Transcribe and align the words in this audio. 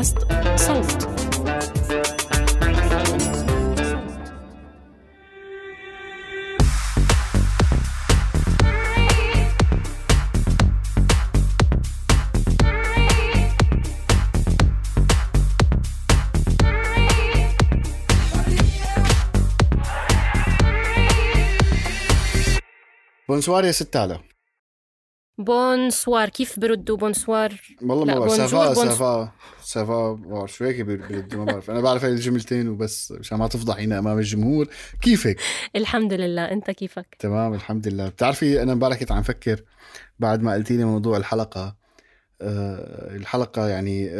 بودكاست 0.00 0.18
صوت. 0.56 1.10
بونسوار 23.28 23.64
يا 23.64 23.72
ست 23.72 23.96
هلا 23.96 24.20
bonsoir 25.44 26.28
كيف 26.28 26.60
بردوا 26.60 26.96
bonsoir؟ 26.96 27.60
والله 27.82 28.04
ما 28.04 28.18
بعرف. 28.18 28.32
ça 28.32 28.53
va 28.53 28.74
ça 28.74 29.03
va 29.03 29.32
ça 29.62 29.90
va 29.90 30.18
ما 30.20 30.36
بعرف 30.36 30.52
شو 30.52 30.64
هيك 30.64 30.80
بردوا 30.80 31.38
ما 31.38 31.44
بعرف. 31.44 31.70
أنا 31.70 31.80
بعرف 31.80 32.04
هاي 32.04 32.12
الجملتين 32.12 32.68
وبس 32.68 33.12
مشان 33.12 33.38
ما 33.38 33.48
تفضحينا 33.48 33.98
أمام 33.98 34.18
الجمهور. 34.18 34.68
كيفك؟ 35.02 35.40
الحمد 35.76 36.12
لله. 36.12 36.44
أنت 36.44 36.70
كيفك؟ 36.70 37.16
تمام 37.18 37.54
الحمد 37.54 37.88
لله. 37.88 38.08
بتعرفي 38.08 38.62
أنا 38.62 38.72
امبارح 38.72 38.96
كنت 38.96 39.12
عم 39.12 39.22
فكر 39.22 39.62
بعد 40.18 40.42
ما 40.42 40.54
قلتي 40.54 40.76
لي 40.76 40.84
موضوع 40.84 41.16
الحلقة 41.16 41.80
آه، 42.42 43.16
الحلقة 43.16 43.68
يعني 43.68 44.10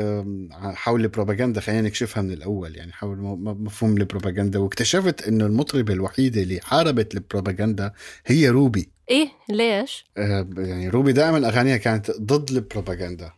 حول 0.55 1.01
البروباغندا. 1.01 1.61
خلينا 1.61 1.83
نكشفها 1.83 2.23
من 2.23 2.33
الأول. 2.33 2.77
يعني 2.77 2.93
حول 2.93 3.17
مفهوم 3.43 3.97
البروباغندا. 3.97 4.59
واكتشفت 4.59 5.29
إنه 5.29 5.47
المطربة 5.47 5.93
الوحيدة 5.93 6.43
اللي 6.43 6.61
حاربت 6.61 7.15
البروباغندا 7.15 7.93
هي 8.27 8.49
روبي. 8.49 8.91
إيه؟ 9.11 9.29
ليش؟ 9.49 10.07
آه، 10.17 10.47
يعني 10.57 10.89
روبي 10.89 11.13
دائما 11.13 11.49
أغانيها 11.49 11.77
كانت 11.77 12.11
ضد 12.11 12.51
البروباغندا. 12.51 13.33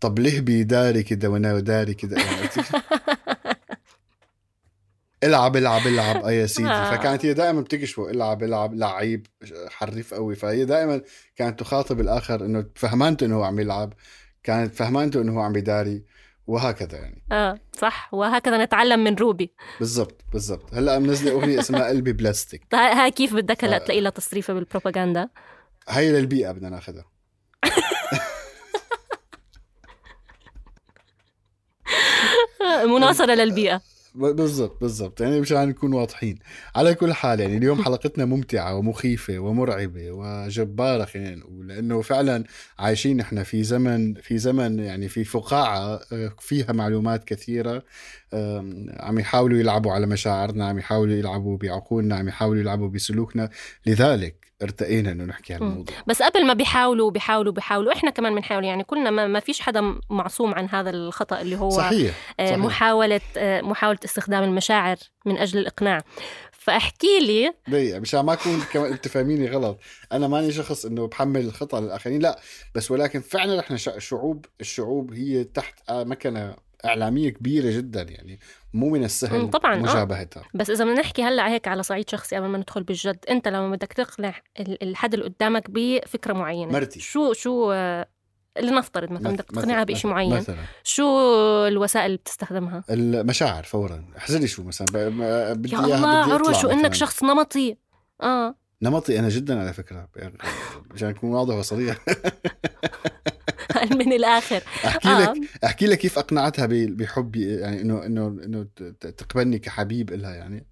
طب 0.00 0.18
ليه 0.18 0.40
بيداري 0.40 1.02
كده 1.02 1.28
وأنا 1.28 1.60
داري 1.60 1.94
كده؟ 1.94 2.16
يعني 2.16 2.48
إلعب 5.24 5.56
إلعب 5.56 5.86
إلعب. 5.86 6.28
يا 6.28 6.46
سيدي. 6.46 6.68
آه. 6.68 6.96
فكانت 6.96 7.26
هي 7.26 7.34
دائما 7.34 7.60
بتكشفه 7.60 8.10
إلعب 8.10 8.42
إلعب. 8.42 8.74
لعيب 8.74 9.26
حريف 9.68 10.14
قوي 10.14 10.34
فهي 10.34 10.64
دائما 10.64 11.00
كانت 11.36 11.60
تخاطب 11.60 12.00
الآخر 12.00 12.44
إنه 12.44 12.66
فهمانته 12.74 13.26
إنه 13.26 13.36
هو 13.36 13.44
عم 13.44 13.60
يلعب. 13.60 13.92
كانت 14.42 14.74
فهمانته 14.74 15.20
إنه 15.20 15.32
هو 15.32 15.40
عم 15.40 15.56
يداري. 15.56 16.02
وهكذا 16.46 16.98
يعني. 16.98 17.22
آه 17.32 17.58
صح. 17.72 18.08
وهكذا 18.14 18.64
نتعلم 18.64 19.04
من 19.04 19.14
روبي. 19.14 19.54
بالضبط 19.78 20.20
بالضبط. 20.32 20.74
هلا 20.74 20.98
منزله 20.98 21.32
أغنية 21.32 21.60
اسمها 21.60 21.88
قلبي 21.88 22.12
بلاستيك 22.12 22.74
هاي 22.74 23.10
كيف 23.10 23.34
بدك 23.34 23.64
هلا 23.64 23.76
آه. 23.76 23.78
تلاقي 23.78 24.00
لها 24.00 24.10
تصريفة 24.10 24.54
بالبروباغندا؟ 24.54 25.28
هي 25.88 26.12
للبيئة 26.12 26.52
بدنا 26.52 26.68
ناخذها. 26.68 27.04
مناصرة 32.84 33.34
للبيئة. 33.34 33.93
بالضبط 34.14 34.80
بالضبط. 34.80 35.20
يعني 35.20 35.40
مشان 35.40 35.68
نكون 35.68 35.92
واضحين. 35.92 36.38
على 36.76 36.94
كل 36.94 37.12
حال 37.12 37.40
يعني 37.40 37.56
اليوم 37.56 37.82
حلقتنا 37.84 38.24
ممتعة 38.24 38.74
ومخيفة 38.76 39.38
ومرعبة 39.38 40.10
وجبارة 40.10 41.04
خلينا 41.04 41.34
نقول. 41.34 41.68
لأنه 41.68 42.02
فعلا 42.02 42.44
عايشين 42.78 43.20
إحنا 43.20 43.42
في 43.42 43.62
زمن 43.62 44.14
في 44.14 44.38
زمن 44.38 44.78
يعني 44.78 45.08
في 45.08 45.24
فقاعة 45.24 46.00
آه، 46.12 46.32
فيها 46.40 46.72
معلومات 46.72 47.24
كثيرة 47.24 47.76
آم، 47.76 47.82
عم 49.00 49.18
يحاولوا 49.18 49.58
يلعبوا 49.58 49.92
على 49.92 50.06
مشاعرنا 50.06 50.66
عم 50.68 50.78
يحاولوا 50.78 51.14
يلعبوا 51.14 51.56
بعقولنا 51.58 52.16
عم 52.16 52.28
يحاولوا 52.28 52.60
يلعبوا 52.60 52.88
بسلوكنا. 52.88 53.50
لذلك 53.86 54.44
ارتقينا 54.62 55.12
انه 55.12 55.24
نحكي 55.24 55.54
مم. 55.54 55.62
الموضوع. 55.62 55.94
بس 56.06 56.22
قبل 56.22 56.46
ما 56.46 56.52
بيحاولوا 56.54 57.10
بيحاولوا 57.10 57.52
بيحاولوا 57.52 57.92
إحنا 57.92 58.10
كمان 58.10 58.34
بنحاول. 58.34 58.64
يعني 58.64 58.84
كلنا 58.84 59.10
ما, 59.10 59.26
ما 59.26 59.40
فيش 59.40 59.60
حدا 59.60 59.94
معصوم 60.10 60.54
عن 60.54 60.68
هذا 60.68 60.90
الخطأ 60.90 61.40
اللي 61.40 61.56
هو 61.56 61.70
صحيح 61.70 62.34
آه، 62.40 62.46
صحيح. 62.46 62.58
محاولة 62.58 63.20
آه، 63.36 63.60
محاولة 63.60 63.98
استخدام 64.04 64.42
المشاعر 64.44 64.96
من 65.26 65.38
أجل 65.38 65.58
الإقناع. 65.58 66.04
فأحكي 66.52 67.18
لي 67.20 67.52
دقيقة 67.68 67.98
مشان 68.00 68.20
ما 68.20 68.32
اكون 68.32 68.60
كمان 68.72 68.92
أنت 68.92 69.08
فاهميني 69.08 69.48
غلط، 69.48 69.78
أنا 70.12 70.28
ماني 70.28 70.52
شخص 70.52 70.84
إنه 70.86 71.06
بحمل 71.06 71.40
الخطأ 71.40 71.80
للآخرين، 71.80 72.22
لا. 72.22 72.38
بس 72.74 72.90
ولكن 72.90 73.20
فعلا 73.20 73.60
إحنا 73.60 73.76
شع- 73.76 73.98
شعوب 73.98 74.46
الشعوب 74.60 75.12
هي 75.14 75.44
تحت 75.44 75.74
آه، 75.88 76.04
مكنة 76.84 76.90
إعلامية 76.90 77.30
كبيرة 77.30 77.70
جدا 77.70 78.02
يعني 78.02 78.40
مو 78.74 78.90
من 78.90 79.04
السهل 79.04 79.50
طبعاً، 79.50 79.74
آه. 79.74 79.78
مجابهتها 79.78 80.42
بس 80.54 80.70
إذا 80.70 80.84
بدنا 80.84 81.00
نحكي 81.00 81.22
هلأ 81.22 81.48
هيك 81.48 81.68
على 81.68 81.82
صعيد 81.82 82.10
شخصي 82.10 82.36
قبل 82.36 82.46
ما 82.46 82.58
ندخل 82.58 82.82
بالجد 82.82 83.18
أنت 83.30 83.48
لما 83.48 83.70
بدك 83.70 83.92
تقنع 83.92 84.34
ال- 84.60 84.82
الحد 84.82 85.14
اللي 85.14 85.26
قدامك 85.26 85.64
بفكرة 85.68 86.32
معينة 86.32 86.72
مرتي. 86.72 87.00
شو 87.00 87.32
شو 87.32 87.72
آه، 87.72 88.06
لنفترض 88.62 89.10
مثلا 89.12 89.32
بدك 89.32 89.44
تقنعها 89.44 89.84
بشيء 89.84 90.10
معين 90.10 90.36
مثلا. 90.36 90.56
شو 90.84 91.04
الوسائل 91.66 92.06
اللي 92.06 92.16
بتستخدمها؟ 92.16 92.84
المشاعر 92.90 93.62
فورا. 93.62 94.04
احزري 94.16 94.46
شو 94.46 94.62
مثلا 94.62 94.86
بدي 95.54 95.72
يا 95.74 95.78
الله 95.80 96.22
بدي 96.22 96.32
عروه 96.32 96.52
شو 96.52 96.70
إنك. 96.70 96.94
شخص 96.94 97.22
نمطي. 97.22 97.76
آه. 98.22 98.54
نمطي 98.82 99.18
أنا 99.18 99.28
جدا 99.28 99.60
على 99.60 99.72
فكرة 99.72 100.08
يعني 100.16 100.38
مشان 100.90 101.08
اكون 101.08 101.30
واضح 101.30 101.54
وصريح. 101.54 101.96
من 104.00 104.12
الآخر. 104.12 104.62
أحكي 104.84 105.08
آه. 105.08 105.20
لك 105.32 105.40
أحكي 105.64 105.86
لك 105.86 105.98
كيف 105.98 106.18
أقنعتها 106.18 106.66
بحبي 106.70 107.54
يعني 107.56 107.80
انه 107.80 108.06
انه 108.06 108.26
إنه 108.26 108.66
تقبلني 109.00 109.58
كحبيب 109.58 110.10
لها 110.12 110.34
يعني. 110.34 110.66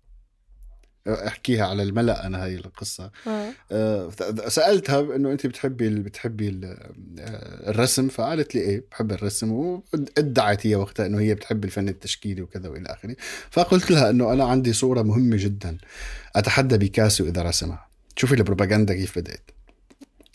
أحكيها 1.08 1.66
على 1.66 1.82
الملأ 1.82 2.26
أنا 2.26 2.44
هاي 2.44 2.54
القصة. 2.54 3.10
آه. 3.26 3.50
آه، 3.72 4.10
سألتها 4.48 5.16
إنه 5.16 5.32
أنت 5.32 5.46
بتحبي 5.46 5.86
ال- 5.88 6.02
بتحبي 6.02 6.48
ال- 6.48 6.64
آه، 7.18 7.70
الرسم؟ 7.70 8.08
فقالت 8.08 8.54
لي 8.54 8.60
إيه 8.60 8.84
بحب 8.90 9.12
الرسم 9.12 9.52
وادعت 9.52 10.66
هي 10.66 10.74
وقتها 10.76 11.06
إنه 11.06 11.20
هي 11.20 11.34
بتحب 11.34 11.64
الفن 11.64 11.88
التشكيلي 11.88 12.42
وكذا 12.42 12.68
وإلى 12.68 12.88
آخره. 12.88 13.16
فقلت 13.50 13.90
لها 13.90 14.10
إنه 14.10 14.32
أنا 14.32 14.44
عندي 14.44 14.72
صورة 14.72 15.02
مهمة 15.02 15.36
جدا. 15.40 15.78
أتحدى 16.36 16.78
بيكاسو 16.78 17.24
إذا 17.24 17.42
رسمها. 17.42 17.86
شوفي 18.16 18.34
البروباغندا 18.34 18.94
كيف 18.94 19.18
بدأت. 19.18 19.50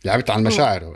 لعبت 0.05 0.29
على 0.29 0.39
المشاعر 0.39 0.85
هون. 0.85 0.95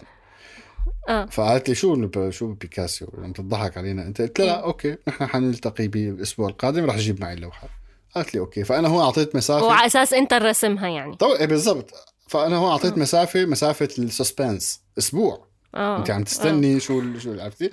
آه. 1.09 1.25
فقالت 1.25 1.69
لي 1.69 1.75
شو 1.75 2.09
شو 2.29 2.53
بيكاسو 2.53 3.07
عم 3.17 3.31
تضحك 3.33 3.77
علينا. 3.77 4.07
انت 4.07 4.21
قلت 4.21 4.39
لها 4.39 4.47
لا 4.47 4.63
okay 4.63 4.97
نحن 5.07 5.25
حنلتقي 5.25 5.87
بالأسبوع 5.87 6.49
القادم 6.49 6.85
رح 6.85 6.95
أجيب 6.95 7.21
معي 7.21 7.33
اللوحة. 7.33 7.69
قالت 8.15 8.33
لي 8.33 8.39
okay. 8.39 8.63
فأنا 8.63 8.87
هون 8.87 9.03
أعطيت 9.03 9.35
مسافة. 9.35 9.65
وعلى 9.65 9.85
أساس 9.85 10.13
أنت 10.13 10.33
الرسمها 10.33 10.87
يعني. 10.87 11.15
طو... 11.15 11.35
إيه 11.35 11.45
بالضبط. 11.45 11.91
فأنا 12.27 12.55
هون 12.55 12.71
أعطيت 12.71 12.93
آه. 12.93 12.99
مسافة 12.99 13.45
مسافة 13.45 13.89
ال 13.99 14.08
suspense. 14.08 14.81
أسبوع. 14.97 15.47
آه. 15.75 15.97
أنت 15.97 16.11
عم 16.11 16.23
تستني 16.23 16.79
شو 16.79 16.99
ال- 16.99 17.21
شو 17.21 17.39
عرفتي؟ 17.39 17.71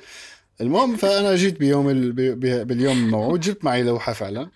المهم 0.61 0.97
فأنا 0.97 1.37
جيت 1.37 1.59
بيوم 1.59 1.89
ال... 1.89 2.13
بي... 2.13 2.65
باليوم 2.65 2.97
الموعود 2.97 3.41
جبت 3.41 3.65
معي 3.65 3.83
لوحة 3.83 4.13
فعلا. 4.13 4.51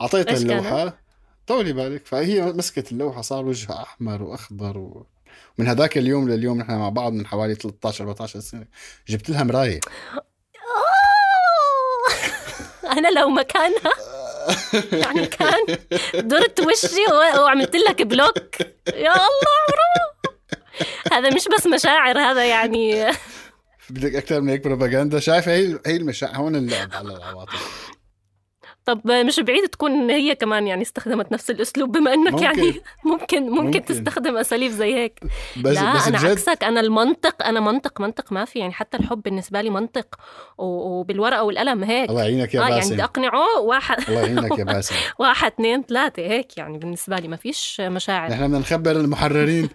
اعطيتها؟ 0.00 0.36
اللوحة. 0.36 0.98
طولي 1.46 1.72
بالك. 1.72 2.06
فهي 2.06 2.42
مسكت 2.52 2.92
اللوحة 2.92 3.20
صار 3.20 3.46
وجهها 3.46 3.82
أحمر 3.82 4.22
وأخضر 4.22 4.78
و... 4.78 5.06
من 5.58 5.68
هذاك 5.68 5.98
اليوم 5.98 6.28
لليوم 6.28 6.58
نحن 6.58 6.72
مع 6.72 6.88
بعض 6.88 7.12
من 7.12 7.26
حوالي 7.26 7.54
13 7.54 8.04
14 8.04 8.40
سنة. 8.40 8.66
جبت 9.08 9.30
لها 9.30 9.42
مراية. 9.44 9.80
أنا 12.98 13.08
لو 13.08 13.28
مكانها. 13.28 13.92
يعني 15.02 15.26
كان 15.26 15.78
درت 16.14 16.60
وشي 16.60 17.04
وعملت 17.38 17.76
لك 17.76 18.02
بلوك. 18.02 18.60
يا 18.88 19.12
الله 19.12 19.52
عمرو! 19.58 20.12
هذا 21.12 21.34
مش 21.34 21.44
بس 21.58 21.66
مشاعر 21.66 22.18
هذا 22.18 22.44
يعني 22.44 23.06
بدك 23.90 24.14
أكثر 24.14 24.40
من 24.40 24.48
هيك 24.48 24.64
بروباغندا. 24.64 25.20
شايفه 25.20 25.52
هي 25.52 25.78
هي 25.86 25.96
المشاعر 25.96 26.36
هون 26.36 26.56
اللعب 26.56 26.88
على 26.92 27.16
العواطف. 27.16 27.90
طب 28.84 29.00
مش 29.10 29.40
بعيد 29.40 29.68
تكون 29.68 30.10
هي 30.10 30.34
كمان 30.34 30.66
يعني 30.66 30.82
استخدمت 30.82 31.32
نفس 31.32 31.50
الأسلوب 31.50 31.92
بما 31.92 32.14
إنك 32.14 32.32
ممكن. 32.32 32.44
يعني 32.44 32.62
ممكن 33.04 33.42
ممكن, 33.42 33.64
ممكن. 33.64 33.84
تستخدم 33.84 34.36
أساليب 34.36 34.70
زي 34.70 34.94
هيك. 34.94 35.20
بس 35.56 35.76
لا 35.76 35.94
بس 35.94 36.06
أنا 36.08 36.18
بجد 36.18 36.30
عكسك. 36.30 36.64
أنا 36.64 36.80
المنطق 36.80 37.46
أنا 37.46 37.60
منطق 37.60 38.00
منطق 38.00 38.32
ما 38.32 38.44
في 38.44 38.58
يعني 38.58 38.72
حتى 38.72 38.96
الحب 38.96 39.22
بالنسبة 39.22 39.60
لي 39.60 39.70
منطق. 39.70 40.06
وبالورقة 40.58 41.42
والقلم 41.42 41.84
هيك. 41.84 42.10
الله 42.10 42.22
يعينك 42.22 42.54
يا 42.54 42.60
آه 42.60 42.62
يعني 42.62 42.74
باسم. 42.76 42.92
بدي 42.94 43.04
أقنعه. 43.04 43.60
واحد 43.60 43.96
الله 44.08 44.20
يعينك 44.20 44.58
يا 44.58 44.64
باسم. 44.74 44.94
واحد 45.18 45.52
اثنين 45.52 45.82
ثلاثة 45.82 46.22
هيك 46.22 46.58
يعني 46.58 46.78
بالنسبة 46.78 47.16
لي 47.16 47.28
ما 47.28 47.36
فيش 47.36 47.80
مشاعر. 47.84 48.30
نحن 48.30 48.46
بدنا 48.46 48.58
نخبر 48.58 48.90
المحررين. 48.90 49.68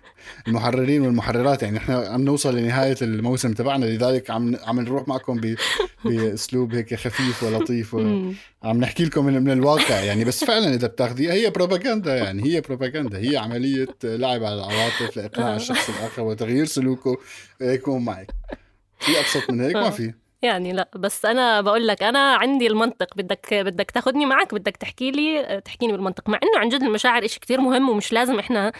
المحررين 0.47 1.01
والمحررات. 1.01 1.63
يعني 1.63 1.75
نحن 1.77 1.91
عم 1.91 2.21
نوصل 2.21 2.55
لنهاية 2.55 2.95
الموسم 3.01 3.53
تبعنا. 3.53 3.85
لذلك 3.85 4.29
عم 4.31 4.55
عم 4.65 4.79
نروح 4.79 5.07
معكم 5.07 5.37
ب... 5.37 5.55
بأسلوب 6.05 6.75
هيك 6.75 6.95
خفيف 6.95 7.43
ولطيف 7.43 7.93
و... 7.93 7.99
عم 8.63 8.77
نحكي 8.79 9.05
لكم 9.05 9.25
من, 9.25 9.43
من 9.43 9.51
الواقع. 9.51 9.99
يعني 9.99 10.25
بس 10.25 10.43
فعلا 10.43 10.73
إذا 10.73 10.87
بتاخذيها 10.87 11.33
هي 11.33 11.49
بروباغندا 11.49 12.17
يعني 12.17 12.43
هي 12.43 12.61
بروباغندا. 12.61 13.17
هي 13.17 13.37
عملية 13.37 13.87
لعب 14.03 14.43
على 14.43 14.55
العواطف 14.55 15.17
لإقناع 15.17 15.53
آه. 15.53 15.55
الشخص 15.55 15.89
الآخر 15.89 16.21
وتغيير 16.21 16.65
سلوكه. 16.65 17.17
يكون 17.61 18.05
معك 18.05 18.31
في 18.99 19.19
أبسط 19.19 19.51
من 19.51 19.61
هيك؟ 19.61 19.75
ما 19.75 19.87
آه. 19.87 19.89
في. 19.89 20.13
يعني 20.41 20.73
لا 20.73 20.89
بس 20.95 21.25
أنا 21.25 21.61
بقول 21.61 21.87
لك 21.87 22.03
أنا 22.03 22.35
عندي 22.35 22.67
المنطق. 22.67 23.15
بدك 23.15 23.53
بدك 23.53 23.91
تاخذني 23.91 24.25
معك 24.25 24.53
بدك 24.53 24.77
تحكي 24.77 25.11
لي 25.11 25.61
تحكيني 25.65 25.91
بالمنطق. 25.91 26.29
مع 26.29 26.39
إنه 26.43 26.59
عن 26.59 26.69
جد 26.69 26.83
المشاعر 26.83 27.25
إشي 27.25 27.39
كتير 27.39 27.61
مهم 27.61 27.89
ومش 27.89 28.13
لازم 28.13 28.39
إحنا 28.39 28.71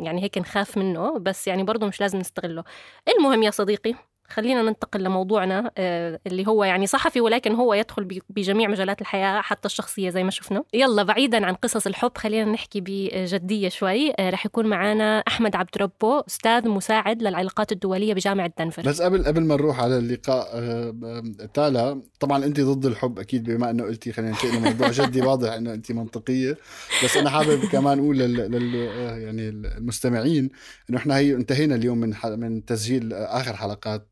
يعني 0.00 0.22
هيك 0.22 0.38
نخاف 0.38 0.78
منه 0.78 1.18
بس 1.18 1.48
يعني 1.48 1.62
برضه 1.62 1.86
مش 1.86 2.00
لازم 2.00 2.18
نستغله. 2.18 2.64
المهم 3.08 3.42
يا 3.42 3.50
صديقي 3.50 3.94
خلينا 4.28 4.62
ننتقل 4.62 5.02
لموضوعنا 5.02 5.70
آه، 5.78 6.20
اللي 6.26 6.46
هو 6.46 6.64
يعني 6.64 6.86
صحفي 6.86 7.20
ولكن 7.20 7.54
هو 7.54 7.74
يدخل 7.74 8.22
بجميع 8.30 8.68
مجالات 8.68 9.00
الحياة 9.00 9.40
حتى 9.40 9.66
الشخصية 9.66 10.10
زي 10.10 10.24
ما 10.24 10.30
شفنا. 10.30 10.64
يلا 10.74 11.02
بعيدا 11.02 11.46
عن 11.46 11.54
قصص 11.54 11.86
الحب 11.86 12.12
خلينا 12.18 12.52
نحكي 12.52 12.80
بجدية 12.80 13.68
شوي. 13.68 14.12
آه، 14.18 14.30
رح 14.30 14.46
يكون 14.46 14.66
معنا 14.66 15.18
أحمد 15.18 15.56
عبد 15.56 15.78
ربو 15.78 16.18
أستاذ 16.18 16.68
مساعد 16.68 17.22
للعلاقات 17.22 17.72
الدولية 17.72 18.14
بجامعة 18.14 18.52
دنفر. 18.58 18.82
بس 18.82 19.02
قبل 19.02 19.24
قبل 19.24 19.44
ما 19.44 19.54
نروح 19.54 19.80
على 19.80 19.98
اللقاء 19.98 20.48
آه، 20.54 21.22
تالا 21.54 22.02
طبعا 22.20 22.44
انت 22.44 22.60
ضد 22.60 22.86
الحب 22.86 23.18
أكيد 23.18 23.44
بما 23.44 23.70
إنه 23.70 23.84
قلتي 23.84 24.12
خلينا 24.12 24.30
ننتقل 24.30 24.56
لموضوع 24.56 24.90
جدي 24.90 25.20
واضح 25.20 25.52
إنه 25.52 25.74
انت 25.74 25.92
منطقية. 25.92 26.56
بس 27.04 27.16
أنا 27.16 27.30
حابب 27.30 27.64
كمان 27.64 27.98
أقول 27.98 28.18
لل, 28.18 28.36
لل 28.36 28.74
يعني 29.22 29.48
المستمعين 29.48 30.50
إنه 30.90 30.98
إحنا 30.98 31.16
هي 31.16 31.34
انتهينا 31.34 31.74
اليوم 31.74 31.98
من 31.98 32.14
من 32.36 32.64
تسجيل 32.64 33.12
آخر 33.12 33.56
حلقات 33.56 34.08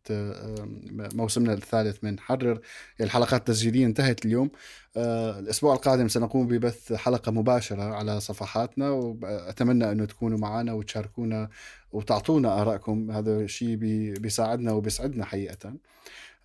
موسمنا 1.15 1.53
الثالث 1.53 2.05
من 2.05 2.21
حرر. 2.21 2.59
الحلقات 3.01 3.41
التسجيليه 3.41 3.87
انتهت 3.87 4.27
اليوم. 4.27 4.51
آه، 4.97 5.39
الأسبوع 5.39 5.75
القادم 5.75 6.09
سنقوم 6.09 6.47
ببث 6.47 6.93
حلقة 6.93 7.33
مباشرة 7.33 7.83
على 7.83 8.21
صفحاتنا 8.21 8.91
وأتمنى 8.91 9.91
انه 9.93 10.05
تكونوا 10.05 10.39
معنا 10.39 10.73
وتشاركونا 10.73 11.49
وتعطونا 11.93 12.63
آرائكم. 12.63 13.11
هذا 13.11 13.47
شيء 13.47 13.75
بي- 13.75 14.13
بيساعدنا 14.15 14.73
وبيسعدنا 14.73 15.25
حقيقة. 15.25 15.75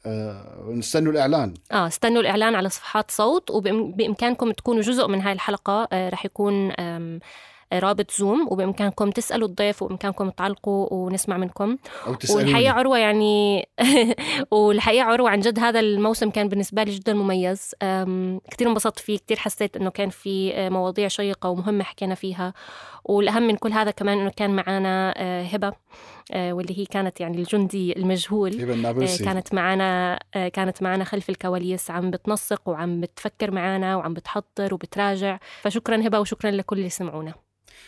آه، 0.06 0.64
ونستنوا 0.68 1.12
الإعلان. 1.12 1.54
آه 1.72 1.88
استنوا 1.88 2.22
الإعلان 2.22 2.56
على 2.56 2.70
صفحات 2.70 3.12
صوت 3.12 3.52
وبإمكانكم 3.52 4.52
تكونوا 4.52 4.82
جزء 4.82 5.08
من 5.08 5.22
هاي 5.22 5.34
الحلقة 5.34 5.88
آه 5.92 6.10
رح 6.10 6.26
يكون 6.26 6.72
رابط 7.74 8.12
زوم 8.12 8.48
وبإمكانكم 8.52 9.10
تسألوا 9.12 9.48
الضيف 9.48 9.82
وبإمكانكم 9.82 10.30
تعلقوا 10.30 10.94
ونسمع 10.94 11.38
منكم. 11.38 11.78
أو 12.08 12.14
تسألوني. 12.14 12.46
والحقيقة 12.46 12.72
عروة 12.72 12.98
يعني 12.98 13.68
والحقيقة 14.52 15.04
عروة 15.06 15.30
عن 15.30 15.40
جد 15.40 15.60
هذا 15.60 15.80
الموسم 15.80 16.30
كان 16.30 16.50
بالنسبة 16.50 16.84
لي 16.84 16.92
جدا 16.92 17.14
مميز. 17.14 17.72
أم، 17.82 18.42
كتير 18.52 18.68
انبسطت 18.70 19.00
فيه 19.00 19.18
كتير 19.18 19.38
حسيت 19.38 19.78
إنه 19.78 19.90
كان 19.90 20.10
في 20.10 20.70
مواضيع 20.70 21.08
شيقة 21.08 21.50
ومهمة 21.50 21.84
حكينا 21.84 22.16
فيها. 22.16 22.54
والأهم 23.06 23.44
من 23.44 23.56
كل 23.56 23.72
هذا 23.72 23.92
كمان 23.92 24.20
إنه 24.20 24.32
كان 24.36 24.56
معنا 24.56 25.14
آه، 25.18 25.44
هبة 25.44 25.74
آه، 26.34 26.54
واللي 26.54 26.80
هي 26.80 26.86
كانت 26.86 27.22
يعني 27.22 27.38
الجندي 27.38 27.98
المجهول. 27.98 28.62
هبة 28.62 28.74
النابلسي 28.74 29.24
كانت 29.26 29.54
معنا 29.54 30.20
كانت 30.34 30.82
معنا 30.84 31.04
خلف 31.04 31.30
الكواليس 31.30 31.92
عم 31.92 32.12
بتنسق 32.12 32.70
وعم 32.70 33.02
بتفكر 33.02 33.52
معنا 33.52 33.96
وعم 33.96 34.14
بتحضر 34.14 34.74
وبتراجع. 34.74 35.40
فشكرا 35.62 36.08
هبة 36.08 36.20
وشكرا 36.20 36.52
لكل 36.52 36.78
اللي 36.78 36.90
سمعونا. 36.90 37.34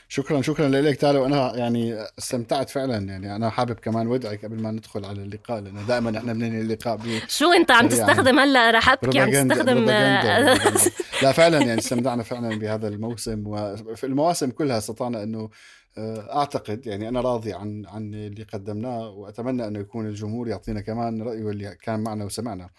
شكرا 0.08 0.42
شكرا 0.42 0.68
لك 0.68 0.98
تالا 0.98 1.20
وأنا 1.20 1.56
يعني 1.56 2.06
استمتعت 2.20 2.70
فعلا 2.70 2.98
يعني 2.98 3.36
أنا 3.36 3.50
حابب 3.50 3.76
كمان 3.76 4.08
ودعك 4.08 4.46
قبل 4.46 4.62
ما 4.62 4.72
ندخل 4.72 5.06
على 5.06 5.22
اللقاء 5.22 5.60
لأنه 5.60 5.82
دائما 5.88 6.18
إحنا 6.18 6.34
بننهي 6.34 6.62
اللقاء 6.62 6.96
ب 6.96 7.02
شو 7.28 7.52
أنت 7.52 7.72
عم. 7.72 7.88
تستخدم 7.88 8.40
هلأ 8.40 8.72
رح 8.72 8.90
ابكي 8.90 9.20
عم 9.20 9.50
تستخدم. 9.50 9.86
لا 11.24 11.32
فعلا 11.32 11.58
يعني 11.58 11.80
استمتعنا 11.80 12.24
فعلا 12.24 12.60
بهذا 12.60 12.88
الموسم 12.88 13.44
وفي 13.48 14.06
المواسم 14.06 14.50
كلها 14.50 14.78
استطعنا 14.78 15.24
إنه 15.24 15.50
أعتقد 15.98 16.88
يعني 16.88 17.10
أنا 17.10 17.22
راضي 17.22 17.54
عن 17.54 17.86
عن 17.86 18.14
اللي 18.14 18.44
قدمناه 18.44 19.10
وأتمنى 19.10 19.68
انه 19.68 19.80
يكون 19.80 20.08
الجمهور 20.08 20.48
يعطينا 20.48 20.82
كمان 20.82 21.22
رايه 21.22 21.50
اللي 21.50 21.76
كان 21.76 22.00
معنا 22.00 22.26
وسمعنا. 22.26 22.70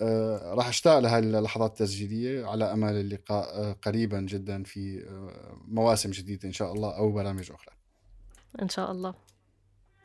آه، 0.00 0.54
راح 0.54 0.68
أشتاق 0.68 0.98
لهذه 0.98 1.24
اللحظات 1.24 1.70
التسجيلية 1.70 2.46
على 2.46 2.72
أمل 2.72 2.92
اللقاء 2.92 3.60
آه، 3.60 3.72
قريبا 3.72 4.20
جدا 4.20 4.62
في 4.62 5.04
آه، 5.08 5.56
مواسم 5.68 6.10
جديدة 6.10 6.48
إن 6.48 6.52
شاء 6.52 6.72
الله 6.72 6.96
أو 6.96 7.12
برامج 7.12 7.52
أخرى. 7.52 7.74
إن 8.62 8.68
شاء 8.68 8.92
الله. 8.92 9.14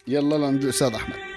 يلا 0.07 0.35
لعند 0.35 0.63
الاستاذ 0.63 0.93
أحمد. 0.93 1.30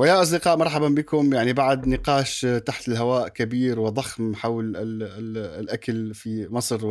ويا 0.00 0.22
أصدقاء 0.22 0.56
مرحبا 0.56 0.88
بكم. 0.88 1.34
يعني 1.34 1.52
بعد 1.52 1.88
نقاش 1.88 2.46
تحت 2.66 2.88
الهواء 2.88 3.28
كبير 3.28 3.80
وضخم 3.80 4.34
حول 4.34 4.76
ال 4.76 5.02
ال 5.02 5.36
الأكل 5.60 6.14
في 6.14 6.48
مصر 6.50 6.86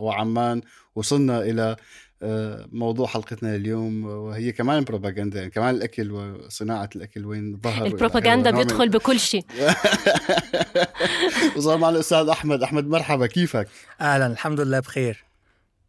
وعمان 0.00 0.60
وصلنا 0.94 1.42
إلى 1.42 1.76
آه، 2.22 2.66
موضوع 2.72 3.06
حلقتنا 3.06 3.54
اليوم. 3.54 4.06
وهي 4.06 4.52
كمان 4.52 4.84
بروباغندا 4.84 5.38
يعني 5.38 5.50
كمان 5.50 5.74
الأكل 5.74 6.12
وصناعة 6.12 6.88
الأكل 6.96 7.26
وين 7.26 7.60
ظهر 7.64 7.86
البروباغندا 7.86 8.50
بيدخل 8.50 8.88
بكل 8.88 9.20
شيء. 9.20 9.44
وصار 11.56 11.78
معنا 11.78 11.96
الأستاذ 11.96 12.28
أحمد. 12.28 12.62
أحمد 12.62 12.86
مرحبا. 12.86 13.26
كيفك؟ 13.26 13.68
أهلا. 14.00 14.26
الحمد 14.26 14.60
لله 14.60 14.80
بخير. 14.80 15.27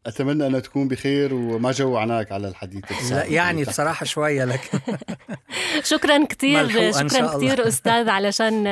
أتمنى 0.06 0.48
أن 0.48 0.62
تكون 0.62 0.88
بخير 0.88 1.34
وما 1.34 1.72
جوعناك 1.72 2.32
على 2.32 2.48
الحديث 2.48 3.12
لا. 3.12 3.26
يعني 3.26 3.64
بصراحة 3.64 4.06
شوية 4.06 4.46
لكن 4.46 4.80
شكرا 5.84 6.26
كثير 6.26 6.92
شكرا. 6.92 7.38
كثير 7.38 7.68
أستاذ 7.68 8.10
علشان 8.10 8.66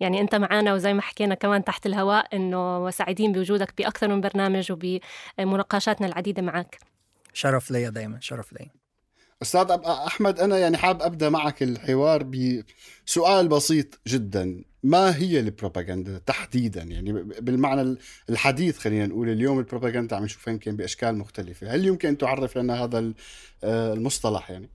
يعني 0.00 0.20
أنت 0.20 0.34
معنا 0.34 0.74
وزي 0.74 0.92
ما 0.92 1.02
حكينا 1.02 1.34
كمان 1.34 1.64
تحت 1.64 1.86
الهواء 1.86 2.36
إنه 2.36 2.90
سعيدين 2.90 3.32
بوجودك 3.32 3.74
بأكثر 3.78 4.08
من 4.08 4.20
برنامج 4.20 4.72
وبمناقشاتنا 4.72 6.06
العديدة 6.06 6.42
معك 6.42 6.78
شرف 7.32 7.70
ليا 7.70 7.90
دايما 7.90 8.18
شرف 8.20 8.52
ليا 8.52 8.70
أستاذ 9.42 9.70
أحمد 9.86 10.40
أنا 10.40 10.58
يعني 10.58 10.76
حاب 10.76 11.02
أبدأ 11.02 11.28
معك 11.30 11.62
الحوار 11.62 12.22
بسؤال 13.06 13.48
بسيط 13.48 14.00
جدا 14.06 14.64
ما 14.84 15.16
هي 15.16 15.40
البروباغندا 15.40 16.20
تحديدا؟ 16.26 16.82
يعني 16.82 17.12
بالمعنى 17.22 17.96
الحديث 18.30 18.78
خلينا 18.78 19.06
نقول 19.06 19.28
اليوم 19.28 19.58
البروباغندا 19.58 20.16
عم 20.16 20.24
نشوفها 20.24 20.52
يمكن 20.52 20.76
بأشكال 20.76 21.18
مختلفة. 21.18 21.74
هل 21.74 21.86
يمكن 21.86 22.08
أن 22.08 22.18
تعرف 22.18 22.58
لنا 22.58 22.84
هذا 22.84 23.12
آه، 23.64 23.92
المصطلح 23.94 24.50
يعني؟ 24.50 24.70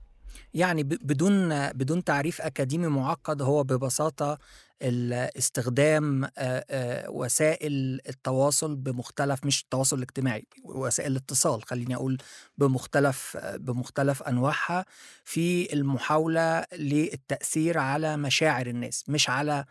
يعني 0.54 0.84
بدون 0.84 1.70
بدون 1.72 2.04
تعريف 2.04 2.42
أكاديمي 2.42 2.88
معقد 2.88 3.42
هو 3.42 3.64
ببساطة 3.64 4.38
استخدام 4.82 6.24
آه، 6.24 6.30
آه، 6.38 7.10
وسائل 7.10 8.00
التواصل 8.10 8.76
بمختلف 8.76 9.46
مش 9.46 9.62
التواصل 9.64 9.98
الاجتماعي 9.98 10.46
وسائل 10.64 11.12
الاتصال 11.12 11.64
خليني 11.64 11.96
أقول 11.96 12.18
بمختلف 12.58 13.38
بمختلف 13.38 14.24
أنواعها 14.24 14.86
في 15.24 15.74
المحاولة 15.74 16.66
للتأثير 16.78 17.78
على 17.78 18.18
مشاعر 18.18 18.68
الناس 18.68 19.04
مش 19.08 19.30
على 19.30 19.66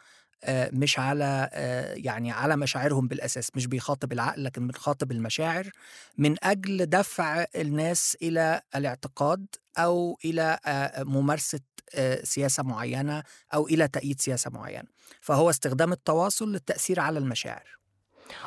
مش 0.48 0.98
على 0.98 1.48
آه، 1.52 1.94
يعني 1.94 2.32
على 2.32 2.56
مشاعرهم 2.56 3.08
بالأساس 3.08 3.50
مش 3.56 3.66
بيخاطب 3.66 4.12
العقل 4.12 4.44
لكن 4.44 4.66
بيخاطب 4.66 5.12
المشاعر 5.12 5.70
من 6.18 6.36
أجل 6.42 6.86
دفع 6.86 7.44
الناس 7.56 8.16
إلى 8.22 8.60
الاعتقاد 8.76 9.46
أو 9.78 10.18
إلى 10.24 10.58
آه، 10.66 11.02
ممارسة 11.02 11.60
آه، 11.94 12.20
سياسة 12.24 12.62
معينة 12.62 13.22
أو 13.54 13.66
إلى 13.66 13.88
تأييد 13.88 14.20
سياسة 14.20 14.50
معينة. 14.50 14.88
فهو 15.20 15.50
استخدام 15.50 15.92
التواصل 15.92 16.52
للتأثير 16.52 17.00
على 17.00 17.18
المشاعر. 17.18 17.78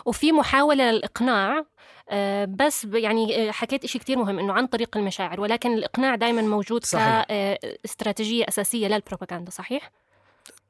وفي 0.06 0.32
محاولة 0.32 0.92
للإقناع 0.92 1.66
آه، 2.10 2.46
بس 2.46 2.88
يعني 2.94 3.50
آه، 3.50 3.52
حكيت 3.52 3.86
شيء 3.86 4.02
كتير 4.02 4.18
مهم 4.18 4.40
إنه 4.40 4.54
عن 4.54 4.68
طريق 4.68 4.98
المشاعر 4.98 5.42
ولكن 5.42 5.74
الإقناع 5.74 6.16
دائما 6.16 6.42
موجود 6.42 6.86
صحيح. 6.86 7.24
كاستراتيجيه 7.24 8.46
أساسية 8.48 8.88
للبروباغندا 8.88 9.52
صحيح؟ 9.52 9.92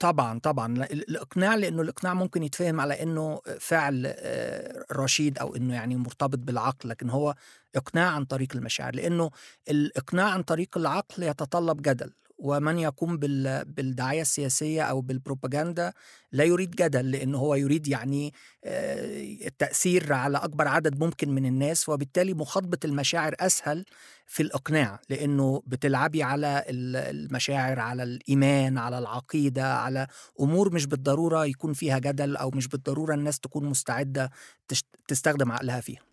طبعا 0.01 0.39
طبعا 0.39 0.73
لا- 0.77 0.91
ال- 0.93 1.09
الإقناع 1.09 1.55
لأنه 1.55 1.81
الإقناع 1.81 2.13
ممكن 2.13 2.43
يتفهم 2.43 2.79
على 2.81 3.03
إنه 3.03 3.41
فعل 3.59 4.03
آه، 4.17 4.85
رشيد 4.91 5.37
أو 5.37 5.55
إنه 5.55 5.73
يعني 5.73 5.95
مرتبط 5.95 6.37
بالعقل 6.39 6.89
لكن 6.89 7.09
هو 7.09 7.35
إقناع 7.75 8.09
عن 8.11 8.25
طريق 8.25 8.47
المشاعر 8.55 8.95
لأنه 8.95 9.31
الإقناع 9.69 10.29
عن 10.29 10.43
طريق 10.43 10.77
العقل 10.77 11.23
يتطلب 11.23 11.81
جدل. 11.81 12.13
ومن 12.41 12.79
يقوم 12.79 13.17
بال- 13.17 13.65
بالدعاية 13.65 14.21
السياسية 14.21 14.81
أو 14.83 15.01
بالبروباغندا 15.01 15.93
لا 16.31 16.43
يريد 16.43 16.71
جدل 16.71 17.11
لأنه 17.11 17.37
هو 17.37 17.55
يريد 17.55 17.87
يعني 17.87 18.33
آه، 18.65 19.23
التاثير 19.47 20.13
على 20.13 20.37
أكبر 20.37 20.67
عدد 20.67 21.03
ممكن 21.03 21.29
من 21.29 21.45
الناس 21.45 21.89
وبالتالي 21.89 22.33
مخاطبة 22.33 22.77
المشاعر 22.85 23.35
أسهل 23.39 23.85
في 24.27 24.43
الإقناع 24.43 24.99
لأنه 25.09 25.63
بتلعبي 25.67 26.23
على 26.23 26.65
ال- 26.69 26.95
المشاعر 26.95 27.79
على 27.79 28.03
الإيمان 28.03 28.77
على 28.77 28.97
العقيدة 28.99 29.73
على 29.73 30.07
أمور 30.39 30.73
مش 30.73 30.85
بالضرورة 30.85 31.45
يكون 31.45 31.73
فيها 31.73 31.99
جدل 31.99 32.35
أو 32.35 32.51
مش 32.51 32.67
بالضرورة 32.67 33.13
الناس 33.13 33.39
تكون 33.39 33.65
مستعدة 33.65 34.31
تش- 34.67 34.83
تستخدم 35.07 35.51
عقلها 35.51 35.79
فيها. 35.81 36.10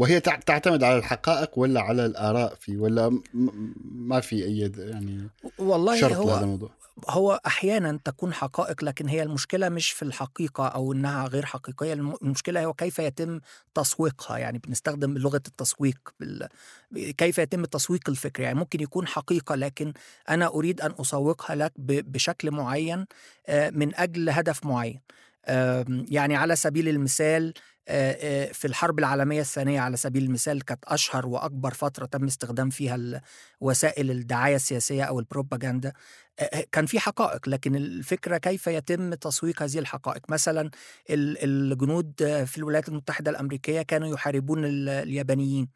وهي 0.00 0.20
تع- 0.20 0.36
تعتمد 0.36 0.82
على 0.84 0.98
الحقائق 0.98 1.58
ولا 1.58 1.80
على 1.80 2.06
الآراء 2.06 2.54
في 2.54 2.76
ولا 2.76 3.20
ما 3.84 4.20
في 4.20 4.44
أي 4.44 4.72
يعني 4.78 5.28
والله 5.58 6.00
شرط 6.00 6.10
لهذا 6.12 6.22
هو 6.22 6.38
الموضوع؟ 6.42 6.70
هو 7.08 7.40
أحيانا 7.46 7.98
تكون 8.04 8.32
حقائق 8.34 8.84
لكن 8.84 9.08
هي 9.08 9.22
المشكلة 9.22 9.68
مش 9.68 9.90
في 9.90 10.02
الحقيقة 10.02 10.66
أو 10.68 10.92
إنها 10.92 11.26
غير 11.26 11.46
حقيقية. 11.46 11.92
الم- 11.92 12.14
المشكلة 12.22 12.64
هو 12.64 12.72
كيف 12.74 12.98
يتم 12.98 13.40
تسويقها. 13.74 14.38
يعني 14.38 14.58
بنستخدم 14.58 15.18
لغة 15.18 15.36
التسويق 15.48 15.98
بال... 16.20 16.48
كيف 17.18 17.38
يتم 17.38 17.64
تسويق 17.64 18.08
الفكرة 18.08 18.44
يعني 18.44 18.58
ممكن 18.58 18.80
يكون 18.80 19.06
حقيقة 19.06 19.54
لكن 19.54 19.92
أنا 20.28 20.46
أريد 20.46 20.80
أن 20.80 20.94
أسوقها 21.00 21.56
لك 21.56 21.72
ب... 21.76 22.12
بشكل 22.12 22.50
معين 22.50 23.06
آه، 23.46 23.70
من 23.70 23.94
أجل 23.94 24.30
هدف 24.30 24.66
معين. 24.66 25.00
يعني 26.10 26.36
على 26.36 26.56
سبيل 26.56 26.88
المثال 26.88 27.54
في 28.52 28.64
الحرب 28.64 28.98
العالمية 28.98 29.40
الثانية 29.40 29.80
على 29.80 29.96
سبيل 29.96 30.24
المثال 30.24 30.64
كانت 30.64 30.84
أشهر 30.84 31.26
وأكبر 31.26 31.74
فترة 31.74 32.06
تم 32.06 32.24
استخدام 32.26 32.70
فيها 32.70 33.22
وسائل 33.60 34.10
الدعاية 34.10 34.56
السياسية 34.56 35.04
أو 35.04 35.18
البروباغندا 35.20 35.92
آه، 36.40 36.64
كان 36.72 36.86
في 36.86 37.00
حقائق 37.00 37.48
لكن 37.48 37.76
الفكرة 37.76 38.38
كيف 38.38 38.66
يتم 38.66 39.14
تسويق 39.14 39.62
هذه 39.62 39.78
الحقائق؟ 39.78 40.30
مثلا 40.30 40.70
ال- 41.10 41.36
الجنود 41.72 42.12
في 42.46 42.58
الولايات 42.58 42.88
المتحدة 42.88 43.30
الأمريكية 43.30 43.82
كانوا 43.82 44.08
يحاربون 44.14 44.64
ال- 44.64 44.88
اليابانيين 44.88 45.68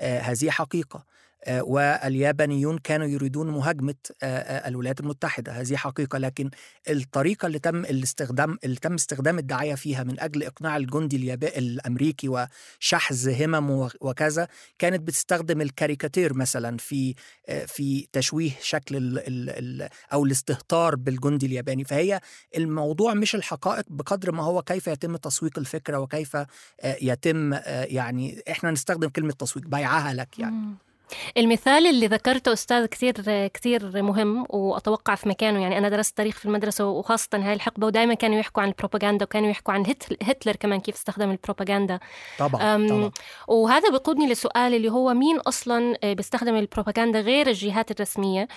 هذه 0.00 0.50
حقيقة. 0.50 1.04
واليابانيون 1.46 2.78
كانوا 2.78 3.06
يريدون 3.06 3.50
مهاجمة 3.50 3.94
آه، 4.22 4.26
آه، 4.26 4.68
الولايات 4.68 5.00
المتحدة. 5.00 5.52
هذه 5.52 5.76
حقيقة 5.76 6.18
لكن 6.18 6.50
الطريقة 6.90 7.46
اللي 7.46 7.58
تم 7.58 7.84
الاستخدام 7.84 8.58
اللي 8.64 8.76
تم 8.76 8.94
استخدام 8.94 9.38
الدعاية 9.38 9.74
فيها 9.74 10.04
من 10.04 10.20
أجل 10.20 10.42
إقناع 10.42 10.76
الجندي 10.76 11.16
اليابا 11.16 11.58
الأمريكي 11.58 12.28
وشحذ 12.28 13.44
هممه 13.44 13.90
وكذا 14.00 14.48
كانت 14.78 15.00
بتستخدم 15.00 15.60
الكاريكاتير 15.60 16.34
مثلا 16.34 16.76
في 16.76 17.14
آه، 17.48 17.64
في 17.64 18.08
تشويه 18.12 18.50
شكل 18.60 18.96
ال 18.96 19.18
ال 19.18 19.50
ال 19.50 19.88
أو 20.12 20.24
الاستهتار 20.24 20.96
بالجندي 20.96 21.46
الياباني. 21.46 21.84
فهي 21.84 22.20
الموضوع 22.56 23.14
مش 23.14 23.34
الحقائق 23.34 23.84
بقدر 23.90 24.32
ما 24.32 24.42
هو 24.42 24.62
كيف 24.62 24.86
يتم 24.86 25.16
تسويق 25.16 25.58
الفكرة 25.58 25.98
وكيف 25.98 26.36
آه، 26.36 26.46
يتم 26.82 27.52
آه، 27.52 27.84
يعني 27.84 28.42
إحنا 28.50 28.70
نستخدم 28.70 29.08
كلمة 29.08 29.32
تسويق 29.32 29.66
بيعها 29.68 30.14
لك 30.14 30.38
يعني. 30.38 30.87
المثال 31.36 31.86
اللي 31.86 32.06
ذكرته 32.06 32.52
أستاذ 32.52 32.86
كثير 32.86 33.12
كثير 33.46 34.02
مهم 34.02 34.46
وأتوقع 34.48 35.14
في 35.14 35.28
مكانه 35.28 35.62
يعني 35.62 35.78
أنا 35.78 35.88
درست 35.88 36.16
تاريخ 36.16 36.36
في 36.38 36.46
المدرسة 36.46 36.86
وخاصة 36.86 37.28
هاي 37.34 37.52
الحقبة 37.52 37.86
ودائما 37.86 38.14
كانوا 38.14 38.38
يحكوا 38.38 38.62
عن 38.62 38.68
البروباغندا 38.68 39.24
وكانوا 39.24 39.48
يحكوا 39.50 39.74
عن 39.74 39.82
هتل- 39.86 40.16
هتلر 40.22 40.56
كمان 40.56 40.80
كيف 40.80 40.94
استخدم 40.94 41.30
البروباغندا. 41.30 41.98
طبعا 42.38 42.88
طبعا. 42.88 43.10
وهذا 43.48 43.90
بيقودني 43.90 44.26
لسؤال 44.32 44.74
اللي 44.74 44.88
هو 44.92 45.14
مين 45.14 45.38
أصلا 45.40 45.98
بيستخدم 46.14 46.54
البروباغندا 46.56 47.20
غير 47.20 47.46
الجهات 47.46 47.90
الرسمية؟ 47.90 48.48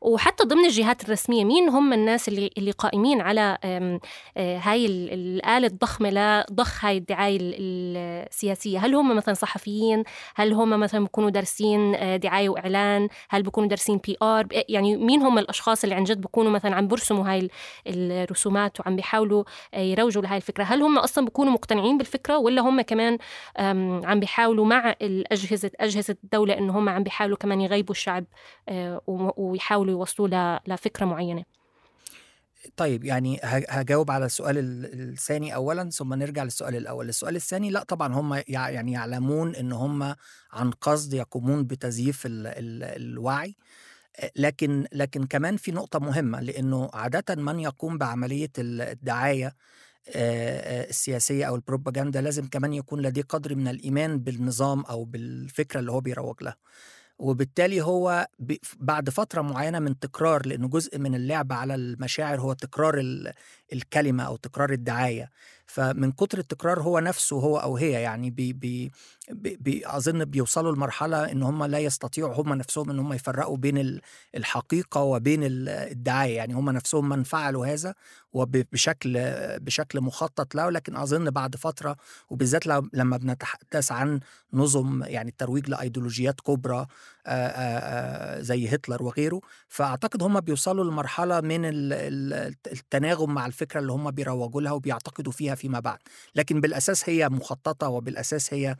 وحتى 0.00 0.44
ضمن 0.44 0.64
الجهات 0.64 1.04
الرسمية 1.04 1.44
مين 1.44 1.68
هم 1.68 1.92
الناس 1.92 2.28
اللي 2.28 2.50
اللي 2.58 2.70
قائمين 2.70 3.20
على 3.20 3.58
آه، 3.64 4.00
هاي 4.36 4.86
ال- 4.86 5.12
الآلة 5.12 5.66
الضخمة 5.66 6.10
لضخ 6.10 6.84
هاي 6.84 6.96
الدعاية 6.96 7.36
ال- 7.40 7.56
السياسية؟ 8.30 8.78
هل 8.78 8.94
هم 8.94 9.16
مثلا 9.16 9.34
صحفيين؟ 9.34 10.02
هل 10.34 10.52
هم 10.52 10.80
مثلا 10.80 11.00
بيكونوا 11.04 11.30
دارسين 11.30 11.94
آه، 11.94 12.16
دعاية 12.16 12.48
وإعلان؟ 12.48 13.08
هل 13.30 13.42
بيكونوا 13.42 13.68
دارسين 13.68 13.96
PR 14.06 14.46
يعني 14.68 14.96
مين 14.96 15.22
هم 15.22 15.38
الأشخاص 15.38 15.82
اللي 15.84 15.94
عن 15.94 16.04
جد 16.04 16.20
بيكونوا 16.20 16.50
مثلا 16.50 16.76
عم 16.76 16.88
برسموا 16.88 17.30
هاي 17.32 17.38
ال- 17.38 17.50
الرسومات 18.12 18.80
وعم 18.80 18.96
بيحاولوا 18.96 19.44
آه، 19.74 19.80
يروجوا 19.80 20.22
لهاي 20.22 20.36
الفكرة؟ 20.36 20.64
هل 20.64 20.82
هم 20.82 20.98
أصلا 20.98 21.24
بيكونوا 21.24 21.52
مقتنعين 21.52 21.98
بالفكرة 21.98 22.38
ولا 22.38 22.62
هم 22.62 22.80
كمان 22.80 23.18
عم 24.04 24.20
بيحاولوا 24.20 24.64
مع 24.66 24.94
الأجهزة 25.02 25.70
أجهزة 25.80 26.16
الدولة 26.24 26.58
إنه 26.58 26.78
هم 26.78 26.88
عم 26.88 27.02
بيحاولوا 27.02 27.36
كمان 27.36 27.60
يغيبوا 27.60 27.94
الشعب 27.94 28.24
آه، 28.68 29.00
ويحاولوا 29.94 30.00
يوصلوا 30.00 30.28
ل- 30.28 30.72
لفكرة 30.72 31.04
معينة. 31.06 31.44
طيب 32.76 33.04
يعني 33.04 33.40
هجاوب 33.68 34.10
على 34.10 34.26
السؤال 34.26 34.58
ال- 34.58 35.10
الثاني 35.12 35.54
اولا 35.54 35.90
ثم 35.90 36.14
نرجع 36.14 36.42
للسؤال 36.44 36.76
الأول. 36.76 37.08
السؤال 37.08 37.36
الثاني 37.36 37.70
لا 37.70 37.82
طبعا 37.82 38.14
هم 38.14 38.34
يع- 38.34 38.70
يعني 38.70 38.92
يعلمون 38.92 39.54
إن 39.54 39.72
هم 39.72 40.14
عن 40.52 40.70
قصد 40.70 41.12
يقومون 41.14 41.64
بتزييف 41.64 42.26
ال 42.26 42.46
ال 42.46 42.84
الوعي. 43.02 43.56
لكن 44.36 44.86
لكن 44.92 45.24
كمان 45.26 45.56
في 45.56 45.72
نقطة 45.72 45.98
مهمة 45.98 46.40
لأنه 46.40 46.90
عادة 46.94 47.34
من 47.42 47.60
يقوم 47.60 47.98
بعملية 47.98 48.50
ال- 48.58 48.80
الدعاية 48.82 49.46
آه، 50.08 50.82
آه، 50.84 50.88
السياسية 50.88 51.44
أو 51.44 51.54
البروباغندا 51.54 52.20
لازم 52.20 52.48
كمان 52.48 52.72
يكون 52.72 53.00
لديه 53.02 53.22
قدر 53.22 53.54
من 53.54 53.68
الإيمان 53.68 54.18
بالنظام 54.18 54.80
أو 54.80 55.04
بالفكرة 55.04 55.80
اللي 55.80 55.92
هو 55.92 56.00
بيروج 56.00 56.42
لها. 56.42 56.56
وبالتالي 57.20 57.82
هو 57.82 58.26
بعد 58.80 59.10
فترة 59.10 59.42
معينة 59.42 59.78
من 59.78 59.98
تكرار 59.98 60.46
لأنه 60.46 60.68
جزء 60.68 60.98
من 60.98 61.14
اللعب 61.14 61.52
على 61.52 61.74
المشاعر 61.74 62.40
هو 62.40 62.52
تكرار 62.52 62.98
ال- 62.98 63.32
الكلمة 63.72 64.22
أو 64.24 64.36
تكرار 64.36 64.72
الدعاية. 64.72 65.30
فمن 65.66 66.12
كتر 66.12 66.38
التكرار 66.38 66.80
هو 66.82 66.98
نفسه 66.98 67.36
هو 67.40 67.58
أو 67.58 67.76
هي 67.76 67.90
يعني 68.02 68.30
بي 68.30 68.52
بي 68.52 68.92
بي 69.32 69.82
أظن 69.86 70.24
بيوصلوا 70.24 70.72
لمرحلة 70.72 71.32
إن 71.32 71.42
هم 71.42 71.64
لا 71.64 71.78
يستطيعوا 71.78 72.34
هم 72.34 72.54
نفسهم 72.54 72.90
إن 72.90 72.98
هم 72.98 73.12
يفرقوا 73.12 73.56
بين 73.56 73.78
ال- 73.78 74.00
الحقيقة 74.36 75.00
وبين 75.02 75.44
ال- 75.44 75.68
الدعاية. 75.68 76.36
يعني 76.36 76.54
هم 76.54 76.70
نفسهم 76.70 77.08
من 77.08 77.22
فعلوا 77.22 77.66
هذا 77.66 77.94
وبشكل 78.32 79.18
بشكل 79.58 80.00
مخطط 80.00 80.54
له 80.54 80.70
لكن 80.70 80.96
أظن 80.96 81.30
بعد 81.30 81.56
فترة 81.56 81.96
وبالذات 82.30 82.66
لما 82.92 83.16
بنتحدث 83.16 83.92
عن 83.92 84.20
نظم 84.52 85.02
يعني 85.02 85.30
الترويج 85.30 85.68
لأيديولوجيات 85.68 86.40
كبرى 86.40 86.86
زي 88.42 88.68
هتلر 88.68 89.02
وغيره 89.02 89.40
فأعتقد 89.68 90.22
هم 90.22 90.40
بيوصلوا 90.40 90.84
لمرحلة 90.84 91.40
من 91.40 91.64
ال- 91.64 91.92
ال- 91.92 92.54
التناغم 92.72 93.34
مع 93.34 93.46
الفكرة 93.46 93.80
اللي 93.80 93.92
هم 93.92 94.10
بيروجوا 94.10 94.60
لها 94.60 94.72
وبيعتقدوا 94.72 95.32
فيها 95.32 95.54
فيما 95.54 95.80
بعد. 95.80 95.98
لكن 96.34 96.60
بالأساس 96.60 97.08
هي 97.08 97.28
مخططة 97.28 97.88
وبالأساس 97.88 98.54
هي 98.54 98.76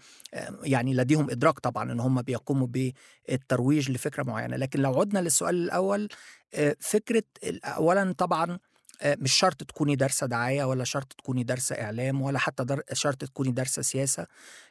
يعني 0.62 0.94
لديهم 0.94 1.30
إدراك 1.30 1.58
طبعا 1.58 1.92
إن 1.92 2.00
هم 2.00 2.22
بيقوموا 2.22 2.66
بالترويج 2.66 3.90
لفكرة 3.90 4.22
معينة. 4.22 4.56
لكن 4.56 4.80
لو 4.80 5.00
عدنا 5.00 5.18
للسؤال 5.18 5.54
الأول 5.54 6.08
آه، 6.54 6.76
فكرة 6.80 7.22
ال- 7.44 7.64
اولا 7.64 8.12
طبعا 8.18 8.58
آه، 9.02 9.16
مش 9.20 9.32
شرط 9.32 9.62
تكوني 9.64 9.96
دارسة 9.96 10.26
دعاية 10.26 10.64
ولا 10.64 10.84
شرط 10.84 11.12
تكوني 11.12 11.44
دارسة 11.44 11.74
إعلام 11.82 12.22
ولا 12.22 12.38
حتى 12.38 12.64
در... 12.64 12.82
شرط 12.92 13.24
تكوني 13.24 13.50
دارسة 13.52 13.82
سياسة 13.82 14.26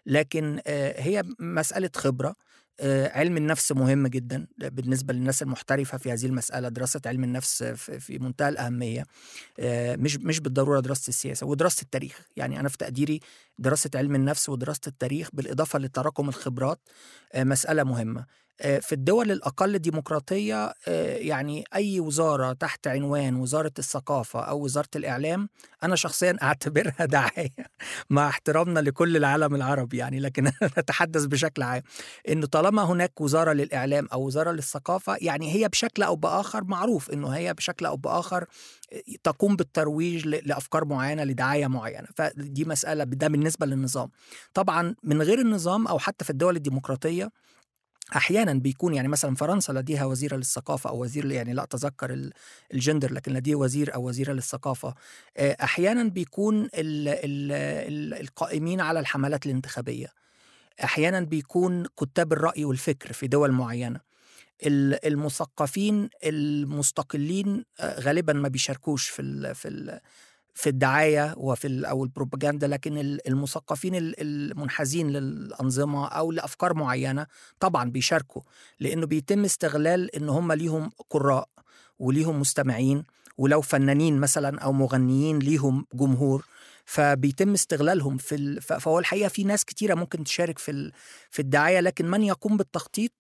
لكن 0.06 0.60
آه، 0.68 1.02
هي 1.02 1.24
مسألة 1.40 1.90
خبرة. 1.96 2.30
آه، 2.30 2.34
علم 3.14 3.38
النفس 3.38 3.72
مهم 3.72 4.08
جدا 4.08 4.48
بالنسبة 4.58 5.14
للناس 5.14 5.42
المحترفة 5.42 5.98
في 5.98 6.12
هذه 6.14 6.26
المسألة 6.26 6.70
دراسة 6.70 7.02
علم 7.06 7.24
النفس 7.24 7.64
في 7.64 8.20
منتهى 8.20 8.50
الأهمية 8.50 9.06
آه، 9.60 9.96
مش 9.96 10.18
مش 10.18 10.40
بالضرورة 10.40 10.80
دراسة 10.80 11.10
السياسة 11.10 11.46
ودراسة 11.48 11.82
التاريخ. 11.82 12.22
يعني 12.38 12.60
أنا 12.60 12.70
في 12.70 12.78
تقديري 12.78 13.20
دراسة 13.60 13.90
علم 13.96 14.16
النفس 14.16 14.50
ودراسة 14.50 14.82
التاريخ 14.88 15.30
بالإضافة 15.34 15.80
لتراكم 15.80 16.30
الخبرات 16.30 16.80
آه، 17.34 17.44
مسألة 17.44 17.84
مهمة. 17.84 18.22
آه، 18.22 18.26
في 18.60 18.92
الدول 18.92 19.32
الأقل 19.32 19.80
ديمقراطية 19.80 20.74
آه، 20.88 21.18
يعني 21.18 21.64
أي 21.76 22.00
وزارة 22.00 22.54
تحت 22.54 22.88
عنوان 22.88 23.36
وزارة 23.36 23.72
الثقافة 23.80 24.40
أو 24.40 24.60
وزارة 24.64 24.90
الإعلام 24.96 25.50
أنا 25.84 25.96
شخصيا 25.96 26.38
أعتبرها 26.44 27.06
دعاية 27.06 27.54
مع 28.10 28.28
احترامنا 28.30 28.80
لكل 28.80 29.18
العالم 29.18 29.56
العربي 29.56 29.98
يعني 29.98 30.20
لكن 30.20 30.52
نتحدث 30.80 31.26
بشكل 31.26 31.62
عام. 31.62 31.82
إنه 32.30 32.48
طالما 32.48 32.84
هناك 32.84 33.22
وزارة 33.22 33.54
للإعلام 33.54 34.08
أو 34.14 34.26
وزارة 34.26 34.52
للثقافة 34.52 35.18
يعني 35.22 35.56
هي 35.56 35.68
بشكل 35.68 36.04
أو 36.04 36.16
بآخر 36.16 36.64
معروف 36.64 37.10
إنه 37.10 37.30
هي 37.30 37.54
بشكل 37.54 37.86
أو 37.86 37.98
بآخر 37.98 38.46
تقوم 39.24 39.56
بالترويج 39.56 40.28
لأفكار 40.28 40.86
معينة 40.86 41.24
لدعاية 41.24 41.68
معينة. 41.68 42.08
فدي 42.16 42.66
مسألة 42.66 43.04
ده 43.04 43.28
بالنسبة 43.28 43.66
للنظام. 43.66 44.10
طبعا 44.54 44.96
من 45.04 45.22
غير 45.22 45.40
النظام 45.40 45.88
أو 45.88 46.00
حتى 46.00 46.26
في 46.26 46.30
الدول 46.30 46.56
الديمقراطية 46.56 47.30
أحيانا 48.16 48.54
بيكون 48.54 48.94
يعني 48.94 49.08
مثلا 49.08 49.36
فرنسا 49.36 49.72
لديها 49.72 50.06
وزيرة 50.06 50.36
للثقافة 50.36 50.90
أو 50.90 51.04
وزير 51.04 51.32
يعني 51.32 51.54
لا 51.54 51.64
أتذكر 51.64 52.14
ال- 52.14 52.34
الجندر 52.74 53.14
لكن 53.14 53.34
لديه 53.34 53.56
وزير 53.56 53.96
أو 53.96 54.08
وزيرة 54.08 54.34
للثقافة. 54.34 54.96
آه، 55.38 55.58
أحيانا 55.64 56.04
بيكون 56.04 56.64
ال 56.64 56.70
ال 57.08 57.52
ال 57.52 58.14
القائمين 58.22 58.82
على 58.82 59.00
الحملات 59.00 59.46
الانتخابية. 59.46 60.08
أحيانا 60.84 61.20
بيكون 61.20 61.86
كتاب 62.00 62.34
الرأي 62.34 62.66
والفكر 62.66 63.14
في 63.14 63.28
دول 63.28 63.52
معينة. 63.52 64.00
ال- 64.66 65.06
المثقفين 65.08 66.10
المستقلين 66.24 67.66
آه، 67.80 68.00
غالبا 68.00 68.34
ما 68.34 68.48
بيشاركوش 68.48 69.10
في 69.10 69.22
ال 69.22 69.56
في 69.56 69.68
ال 69.68 70.00
في 70.54 70.70
الدعاية 70.70 71.34
وفي 71.38 71.90
أو 71.90 72.04
البروباغندا 72.04 72.68
لكن 72.68 72.98
ال- 72.98 73.28
المثقفين 73.28 73.96
ال- 73.96 74.16
المنحازين 74.22 75.10
للأنظمة 75.10 76.08
أو 76.08 76.32
لأفكار 76.32 76.74
معينة 76.74 77.28
طبعا 77.60 77.90
بيشاركوا 77.90 78.42
لأنه 78.80 79.06
بيتم 79.06 79.46
استغلال 79.46 80.16
إن 80.16 80.30
هم 80.30 80.52
ليهم 80.54 80.92
قراء 81.10 81.50
وليهم 82.00 82.40
مستمعين 82.40 83.04
ولو 83.38 83.62
فنانين 83.62 84.20
مثلا 84.20 84.60
أو 84.60 84.72
مغنيين 84.74 85.40
ليهم 85.40 85.86
جمهور 85.94 86.46
فبيتم 86.86 87.54
استغلالهم 87.54 88.18
في 88.18 88.36
ال... 88.36 88.62
فهو 88.62 89.00
الحقيقة 89.00 89.28
في 89.28 89.44
ناس 89.44 89.66
كتيرة 89.66 89.94
ممكن 89.96 90.24
تشارك 90.24 90.60
في 90.60 90.72
ال... 90.72 90.92
في 91.30 91.40
الدعاية 91.42 91.80
لكن 91.80 92.06
من 92.10 92.24
يقوم 92.24 92.58
بالتخطيط 92.58 93.12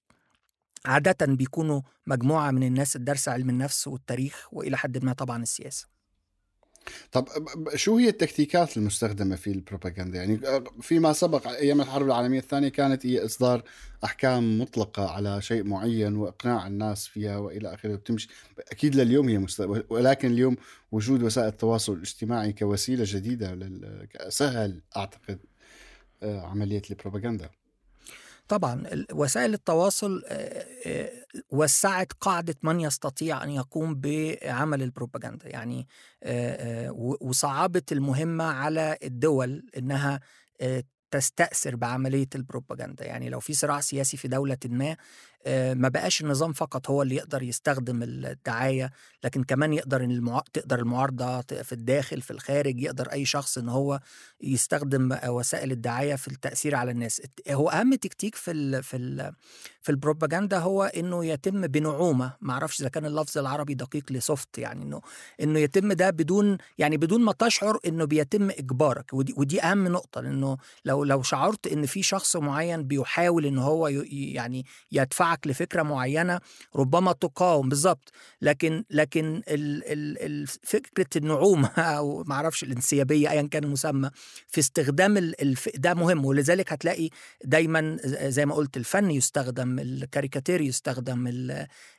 عادة 0.85 1.25
بيكونوا 1.25 1.81
مجموعة 2.07 2.51
من 2.51 2.63
الناس 2.63 2.95
الدارسة 2.95 3.31
علم 3.31 3.49
النفس 3.49 3.87
والتاريخ 3.87 4.47
وإلى 4.51 4.77
حد 4.77 5.03
ما 5.05 5.13
طبعا 5.13 5.43
السياسة. 5.43 5.98
طب 7.11 7.27
شو 7.75 7.97
هي 7.97 8.09
التكتيكات 8.09 8.77
المستخدمة 8.77 9.35
في 9.35 9.51
البروباغندا؟ 9.51 10.17
يعني 10.19 10.41
فيما 10.81 11.13
سبق 11.13 11.47
أيام 11.47 11.81
الحرب 11.81 12.05
العالمية 12.05 12.39
الثانية 12.39 12.69
كانت 12.69 13.05
هي 13.05 13.25
إصدار 13.25 13.63
أحكام 14.03 14.61
مطلقة 14.61 15.09
على 15.09 15.41
شيء 15.41 15.63
معين 15.63 16.15
وإقناع 16.15 16.67
الناس 16.67 17.07
فيها 17.07 17.37
وإلى 17.37 17.73
آخره 17.73 17.95
بتمشي 17.95 18.29
أكيد 18.71 18.95
لليوم 18.95 19.29
هي 19.29 19.37
مست... 19.37 19.61
ولكن 19.89 20.31
اليوم 20.31 20.55
وجود 20.91 21.23
وسائل 21.23 21.47
التواصل 21.47 21.93
الاجتماعي 21.93 22.53
كوسيلة 22.53 23.03
جديدة 23.07 23.55
لل... 23.55 24.07
سهل 24.29 24.81
أعتقد 24.97 25.39
آه، 26.23 26.41
عملية 26.41 26.81
البروباغندا. 26.91 27.49
طبعا 28.49 28.83
وسائل 29.11 29.53
التواصل 29.53 30.23
وسعت 31.49 32.13
قاعدة 32.13 32.55
من 32.63 32.79
يستطيع 32.79 33.43
أن 33.43 33.49
يقوم 33.49 33.95
بعمل 33.95 34.83
البروباغندا. 34.83 35.49
يعني 35.49 35.87
وصعبت 37.21 37.91
المهمة 37.91 38.43
على 38.43 38.97
الدول 39.03 39.63
إنها 39.77 40.19
آه، 40.61 40.83
تستأثر 41.11 41.75
بعملية 41.75 42.27
البروباغندا. 42.35 43.05
يعني 43.05 43.29
لو 43.29 43.39
في 43.39 43.53
صراع 43.53 43.81
سياسي 43.81 44.17
في 44.17 44.27
دولة 44.27 44.57
ما 44.65 44.95
ما 45.47 45.87
بقاش 45.89 46.21
النظام 46.21 46.53
فقط 46.53 46.89
هو 46.89 47.01
اللي 47.01 47.15
يقدر 47.15 47.43
يستخدم 47.43 48.03
الدعاية 48.03 48.91
لكن 49.23 49.43
كمان 49.43 49.73
يقدر 49.73 50.01
المع... 50.01 50.41
تقدر 50.53 50.79
المعارضة 50.79 51.41
ت- 51.41 51.53
في 51.53 51.73
الداخل 51.73 52.21
في 52.21 52.31
الخارج 52.31 52.81
يقدر 52.81 53.11
أي 53.11 53.25
شخص 53.25 53.57
إن 53.57 53.69
هو 53.69 53.99
يستخدم 54.41 55.17
وسائل 55.27 55.71
الدعاية 55.71 56.15
في 56.15 56.27
التأثير 56.27 56.75
على 56.75 56.91
الناس. 56.91 57.21
هو 57.49 57.69
أهم 57.69 57.95
تكتيك 57.95 58.35
في 58.35 58.51
ال 58.51 58.83
في 58.83 58.97
ال 58.97 59.31
في 59.81 59.89
البروباغندا 59.91 60.57
هو 60.59 60.83
إنه 60.83 61.25
يتم 61.25 61.67
بنعومة. 61.67 62.33
ما 62.41 62.53
أعرفش 62.53 62.81
إذا 62.81 62.89
كان 62.89 63.05
اللفظ 63.05 63.37
العربي 63.37 63.73
دقيق 63.73 64.11
لسوفت 64.11 64.57
يعني 64.57 64.83
إنه 64.83 65.01
إنه 65.41 65.59
يتم 65.59 65.93
ده 65.93 66.09
بدون 66.09 66.57
يعني 66.77 66.97
بدون 66.97 67.21
ما 67.21 67.31
تشعر 67.31 67.79
إنه 67.87 68.05
بيتم 68.05 68.49
إجبارك. 68.49 69.13
ودي 69.13 69.33
ودي 69.37 69.61
أهم 69.63 69.87
نقطة. 69.87 70.21
لأنه 70.21 70.57
لو 70.85 71.03
لو 71.03 71.21
شعرت 71.21 71.67
إن 71.67 71.85
في 71.85 72.03
شخص 72.03 72.35
معين 72.35 72.83
بيحاول 72.83 73.45
إن 73.45 73.57
هو 73.57 73.87
ي- 73.87 74.33
يعني 74.33 74.65
يدفعك 75.29 75.47
لفكرة 75.47 75.83
معينة 75.83 76.39
ربما 76.75 77.11
تقاوم 77.11 77.69
بالظبط 77.69 78.11
لكن 78.41 78.83
لكن 78.89 79.41
ال 79.47 79.83
ال 79.91 80.17
ال 80.25 80.47
فكرة 80.47 81.07
النعومة 81.15 81.67
أو 81.97 82.23
ما 82.23 82.35
أعرفش 82.35 82.63
الانسيابية 82.63 83.31
أيا 83.31 83.41
كان 83.41 83.63
المسمى 83.63 84.09
في 84.47 84.59
استخدام 84.59 85.17
ال- 85.17 85.41
الف... 85.41 85.69
ده 85.75 85.93
مهم. 85.93 86.25
ولذلك 86.25 86.73
هتلاقي 86.73 87.09
دايما 87.45 87.97
زي 88.05 88.45
ما 88.45 88.55
قلت 88.55 88.77
الفن 88.77 89.11
يستخدم 89.11 89.79
الكاريكاتير 89.79 90.61
يستخدم 90.61 91.27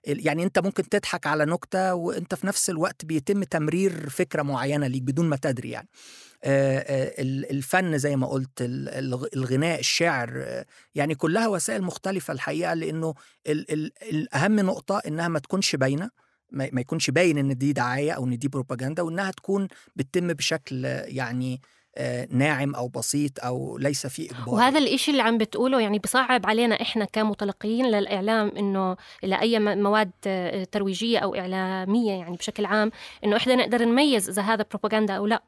يعني 0.04 0.42
أنت 0.45 0.59
ممكن 0.59 0.88
تضحك 0.88 1.26
على 1.26 1.45
نكتة 1.45 1.95
وأنت 1.95 2.35
في 2.35 2.47
نفس 2.47 2.71
الوقت 2.71 3.04
بيتم 3.04 3.42
تمرير 3.45 4.09
فكرة 4.09 4.42
معينة 4.42 4.87
ليك 4.87 5.02
بدون 5.02 5.28
ما 5.28 5.37
تدري 5.37 5.71
يعني. 5.71 5.88
ال- 6.45 7.50
الفن 7.50 7.99
زي 7.99 8.16
ما 8.16 8.26
قلت 8.26 8.62
ال- 8.62 8.88
الغ- 8.88 9.26
الغناء 9.37 9.78
الشعر 9.80 10.62
يعني 10.95 11.14
كلها 11.14 11.49
وسائل 11.49 11.83
مختلفة 11.83 12.33
الحقيقة 12.33 12.75
لأنه 12.75 13.14
ال... 13.47 13.73
ال... 13.73 13.92
الأهم 14.02 14.61
نقطة 14.61 14.99
إنها 15.07 15.28
ما 15.28 15.38
تكونش 15.38 15.76
باينة 15.76 16.11
ما 16.52 16.80
يكونش 16.80 17.11
باين 17.11 17.38
إن 17.38 17.59
دي 17.59 17.73
دعاية 17.73 18.12
أو 18.12 18.25
إن 18.25 18.38
دي 18.38 18.49
بروباجندا 18.49 19.02
وإنها 19.02 19.30
تكون 19.30 19.69
بتتم 19.97 20.33
بشكل 20.33 20.85
يعني 20.85 21.61
ناعم 22.30 22.75
أو 22.75 22.88
بسيط 22.88 23.40
أو 23.45 23.78
ليس 23.78 24.07
فيه 24.07 24.30
إجبار. 24.30 24.54
وهذا 24.54 24.78
الإشي 24.78 25.11
اللي 25.11 25.23
عم 25.23 25.38
بتقوله 25.38 25.80
يعني 25.80 25.99
بصعب 25.99 26.47
علينا 26.47 26.83
إحنا 26.83 27.04
كمتلقيين 27.04 27.87
للإعلام 27.87 28.49
إنه 28.57 28.97
لأي 29.23 29.59
م- 29.59 29.83
مواد 29.83 30.11
آه، 30.26 30.64
ترويجية 30.64 31.19
أو 31.19 31.35
إعلامية 31.35 32.12
يعني 32.12 32.37
بشكل 32.37 32.64
عام 32.64 32.90
إنه 33.25 33.37
إحنا 33.37 33.54
نقدر 33.54 33.85
نميز 33.85 34.28
إذا 34.28 34.42
هذا 34.42 34.64
بروباغندا 34.71 35.14
أو 35.14 35.26
لا. 35.26 35.42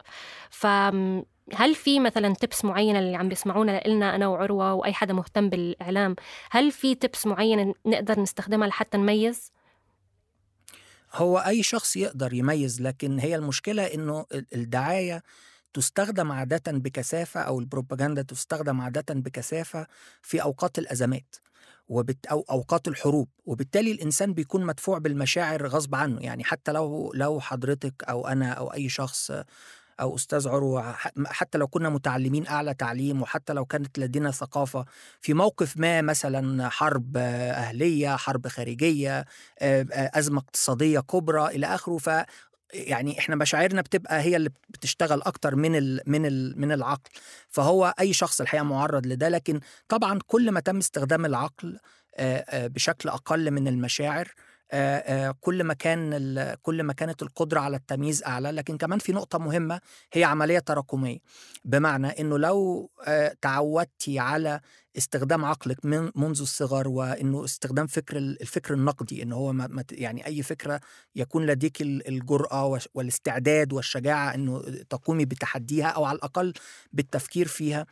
فهل 0.50 1.75
في 1.75 2.00
مثلا 2.00 2.35
تبس 2.35 2.64
معينة 2.64 2.99
اللي 2.99 3.16
عم 3.16 3.28
بيسمعونا 3.28 3.82
لنا 3.87 4.14
أنا 4.16 4.26
وعروة 4.26 4.75
وأي 4.75 4.92
حدا 4.92 5.12
مهتم 5.14 5.49
بالإعلام؟ 5.49 6.16
هل 6.50 6.73
في 6.73 6.94
تبس 6.94 7.26
معينة 7.26 7.75
نقدر 7.87 8.21
نستخدمها 8.21 8.68
لحتى 8.68 8.99
نميز؟ 8.99 9.52
هو 11.14 11.38
أي 11.38 11.62
شخص 11.62 11.96
يقدر 11.96 12.33
يميز 12.33 12.83
لكن 12.83 13.18
هي 13.18 13.37
المشكلة 13.37 13.83
إنه 13.83 14.27
ال- 14.33 14.46
الدعاية 14.55 15.22
تستخدم 15.74 16.32
عادة 16.32 16.72
بكثافة 16.72 17.40
أو 17.40 17.61
البروباغندا 17.61 18.22
تستخدم 18.22 18.80
عادة 18.80 19.14
بكثافة 19.14 19.87
في 20.22 20.42
أوقات 20.42 20.78
الأزمات 20.78 21.37
وبت 21.88 22.26
أو 22.26 22.44
أوقات 22.50 22.88
الحروب 22.88 23.28
وبالتالي 23.46 23.92
الإنسان 23.92 24.35
بيكون 24.35 24.64
مدفوع 24.66 24.98
بالمشاعر 24.98 25.66
غصب 25.66 25.94
عنه. 25.94 26.20
يعني 26.20 26.44
حتى 26.44 26.72
لو 26.72 27.12
لو 27.14 27.40
حضرتك 27.40 28.04
أو 28.08 28.26
أنا 28.26 28.52
أو 28.52 28.72
أي 28.72 28.88
شخص 28.88 29.30
أو 30.00 30.14
أستاذ 30.16 30.48
عروة 30.48 30.92
ح- 30.92 31.12
حتى 31.26 31.58
لو 31.58 31.66
كنا 31.68 31.88
متعلمين 31.88 32.46
أعلى 32.46 32.74
تعليم 32.74 33.22
وحتى 33.22 33.52
لو 33.52 33.64
كانت 33.64 33.98
لدينا 33.98 34.30
ثقافة 34.30 34.85
في 35.20 35.35
موقف 35.35 35.76
ما 35.76 36.00
مثلا 36.02 36.68
حرب 36.68 37.16
أهلية 37.16 38.16
حرب 38.16 38.48
خارجية 38.48 39.24
آه، 39.58 39.87
أزمة 39.92 40.38
اقتصادية 40.40 41.00
كبرى 41.00 41.46
إلى 41.46 41.66
آخره 41.66 41.96
ف 41.98 42.11
يعني 42.72 43.18
إحنا 43.18 43.37
مشاعرنا 43.37 43.80
بتبقى 43.80 44.20
هي 44.22 44.37
اللي 44.37 44.50
بتشتغل 44.68 45.22
أكتر 45.22 45.56
من 45.56 45.76
ال 45.76 46.00
من 46.06 46.26
ال 46.26 46.61
من 46.61 46.72
العقل. 46.72 47.11
فهو 47.48 47.94
أي 48.00 48.12
شخص 48.12 48.40
الحقيقة 48.40 48.64
معرض 48.64 49.06
لده 49.06 49.28
لكن 49.28 49.61
طبعا 49.88 50.18
كل 50.26 50.50
ما 50.50 50.61
تم 50.61 50.76
استخدام 50.78 51.24
العقل 51.26 51.78
بشكل 52.52 53.08
أقل 53.08 53.50
من 53.50 53.68
المشاعر 53.68 54.28
كل 55.40 55.64
ما 55.64 55.74
كان 55.74 56.56
كل 56.62 56.82
ما 56.82 56.92
كانت 56.92 57.22
القدرة 57.22 57.61
على 57.61 57.76
التمييز 57.76 58.22
أعلى 58.22 58.50
لكن 58.50 58.76
كمان 58.76 58.98
في 58.98 59.12
نقطة 59.12 59.38
مهمة 59.38 59.80
هي 60.12 60.24
عملية 60.24 60.58
تراكمية. 60.58 61.18
بمعنى 61.64 62.06
إنه 62.20 62.38
لو 62.38 62.90
تعودتي 63.40 64.18
على 64.18 64.61
استخدام 64.96 65.44
عقلك 65.44 65.85
من 65.85 66.11
منذ 66.14 66.40
الصغر 66.40 66.88
وإنه 66.88 67.44
استخدام 67.44 67.87
فكر 67.87 68.16
ال- 68.16 68.40
الفكر 68.42 68.74
النقدي 68.74 69.22
إن 69.22 69.32
هو 69.32 69.52
ما 69.52 69.85
يعني 69.92 70.26
أي 70.26 70.42
فكرة 70.42 70.80
يكون 71.16 71.46
لديك 71.46 71.82
ال- 71.82 72.08
الجرأة 72.08 72.66
والش- 72.78 72.88
والاستعداد 72.94 73.72
والشجاعة 73.72 74.35
أنه 74.35 74.62
تقومي 74.90 75.24
بتحديها 75.24 75.87
أو 75.87 76.04
على 76.04 76.16
الأقل 76.16 76.52
بالتفكير 76.92 77.48
فيها 77.48 77.87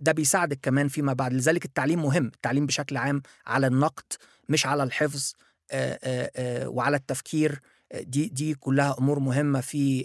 ده 0.00 0.12
بيساعدك 0.12 0.58
كمان 0.62 0.88
فيما 0.88 1.12
بعد. 1.12 1.32
لذلك 1.32 1.64
التعليم 1.64 2.02
مهم 2.02 2.26
التعليم 2.26 2.66
بشكل 2.66 2.96
عام 2.96 3.22
على 3.46 3.66
النقد 3.66 4.04
مش 4.48 4.66
على 4.66 4.82
الحفظ. 4.82 5.32
وعلى 6.66 6.96
التفكير 6.96 7.60
دي 7.94 8.28
دي 8.28 8.54
كلها 8.54 8.96
أمور 8.98 9.18
مهمة 9.18 9.60
في 9.60 10.04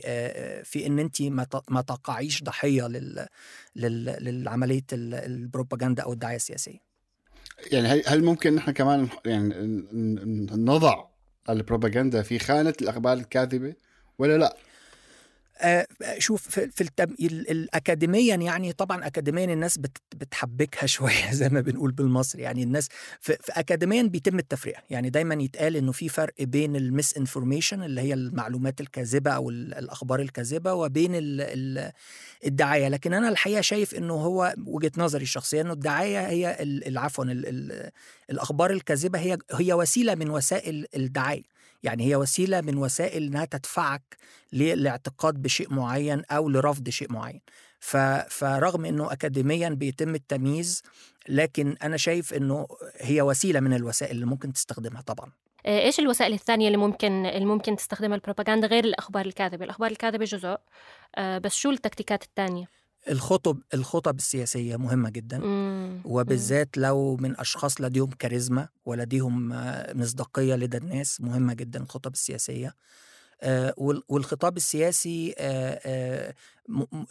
في 0.66 0.86
إن 0.88 1.00
انت 1.00 1.22
ما 1.70 1.82
تقعيش 1.82 2.44
ضحية 2.44 2.88
لل 2.88 3.28
لل- 3.76 4.18
للعملية 4.24 4.84
ال- 4.94 5.14
البروباغندا 5.14 6.04
أو 6.04 6.14
الدعاية 6.14 6.36
السياسية 6.36 6.80
يعني 7.72 7.88
هل- 7.88 8.24
ممكن 8.24 8.56
نحن 8.56 8.72
كمان 8.72 9.08
يعني 9.26 9.54
نضع 10.56 11.06
البروباغندا 11.50 12.22
في 12.22 12.40
خانة 12.40 12.74
الأخبار 12.82 13.14
الكاذبة 13.18 13.74
ولا 14.20 14.38
لا؟ 14.38 14.58
آه، 15.64 15.88
شوف 16.20 16.50
في 16.50 16.82
التم... 16.82 17.16
ال- 17.22 17.52
ال- 17.52 17.76
اكاديميا 17.76 18.36
يعني 18.36 18.74
طبعا 18.74 19.08
اكاديميا 19.08 19.46
الناس 19.46 19.78
بت... 19.78 19.98
بتحبكها 20.16 20.86
شوية 20.96 21.32
زي 21.32 21.50
ما 21.50 21.62
بنقول 21.62 21.92
بالمصري. 21.92 22.42
يعني 22.42 22.64
الناس 22.64 22.90
في, 23.22 23.34
في 23.42 23.52
اكاديميا 23.52 24.04
بيتم 24.04 24.40
التفرقه 24.40 24.82
يعني 24.90 25.10
دايما 25.10 25.36
يتقال 25.44 25.76
إنه 25.76 25.92
في 25.92 26.10
فرق 26.10 26.34
بين 26.40 26.76
ال 26.76 27.18
misinformation 27.18 27.84
اللي 27.84 28.02
هي 28.02 28.14
المعلومات 28.14 28.82
الكاذبة 28.82 29.32
أو 29.32 29.50
ال- 29.50 29.74
الأخبار 29.74 30.20
الكاذبة 30.22 30.74
وبين 30.74 31.16
ال... 31.16 31.42
ال... 31.42 31.92
الدعاية. 32.46 32.88
لكن 32.88 33.14
أنا 33.14 33.30
الحقيقة 33.30 33.62
شايف 33.62 33.96
إنه 33.96 34.14
هو 34.14 34.54
وجهة 34.68 34.92
نظري 34.98 35.24
الشخصية 35.24 35.62
إنه 35.62 35.74
الدعاية 35.74 36.28
هي 36.28 36.58
عفوا. 36.98 37.24
ال... 37.26 37.92
الأخبار 38.30 38.72
الكاذبة 38.72 39.20
هي 39.20 39.38
هي 39.52 39.74
وسيلة 39.74 40.16
من 40.16 40.30
وسائل 40.30 40.86
الدعاية. 40.96 41.53
يعني 41.84 42.04
هي 42.04 42.16
وسيلة 42.16 42.62
من 42.62 42.78
وسائل 42.78 43.24
إنها 43.24 43.46
تدفعك 43.46 44.18
للاعتقاد 44.54 45.42
بشيء 45.42 45.74
معين 45.74 46.24
أو 46.32 46.50
لرفض 46.50 46.90
شيء 46.90 47.12
معين. 47.12 47.42
فرغم 48.30 48.86
إنه 48.86 49.14
اكاديميا 49.14 49.70
بيتم 49.70 50.16
التمييز 50.16 50.82
لكن 51.30 51.76
أنا 51.84 51.98
شايف 51.98 52.34
إنه 52.34 52.68
هي 52.98 53.22
وسيلة 53.22 53.60
من 53.60 53.74
الوسائل 53.74 54.16
اللي 54.16 54.26
ممكن 54.26 54.54
تستخدمها 54.54 55.02
طبعا. 55.02 55.32
آه، 55.66 55.82
إيش 55.82 56.00
الوسائل 56.00 56.34
الثانية 56.34 56.68
اللي 56.68 56.78
ممكن 56.78 57.26
اللي 57.26 57.46
ممكن 57.46 57.76
تستخدمها 57.76 58.16
البروباغندا 58.16 58.68
غير 58.68 58.84
الأخبار 58.84 59.26
الكاذبة؟ 59.26 59.66
الأخبار 59.66 59.92
الكاذبة 59.92 60.26
جزء 60.26 60.58
آه، 61.16 61.38
بس 61.38 61.56
شو 61.56 61.70
التكتيكات 61.70 62.24
الثانية؟ 62.24 62.66
الخطب 63.10 63.60
الخطب 63.74 64.18
السياسية 64.18 64.76
مهمة 64.78 65.10
جدا 65.10 65.40
وبالذات 66.06 66.78
لو 66.78 67.16
من 67.16 67.40
أشخاص 67.40 67.82
لديهم 67.82 68.10
كاريزما 68.20 68.68
ولديهم 68.86 69.54
آه، 69.54 69.94
مصداقية 69.94 70.56
لدى 70.56 70.78
الناس 70.78 71.22
مهمة 71.22 71.54
جدا 71.54 71.82
الخطب 71.84 72.14
السياسية. 72.14 72.76
آه، 73.42 73.74
وال- 73.78 74.04
والخطاب 74.10 74.58
السياسي 74.58 75.36
آه، 75.38 76.34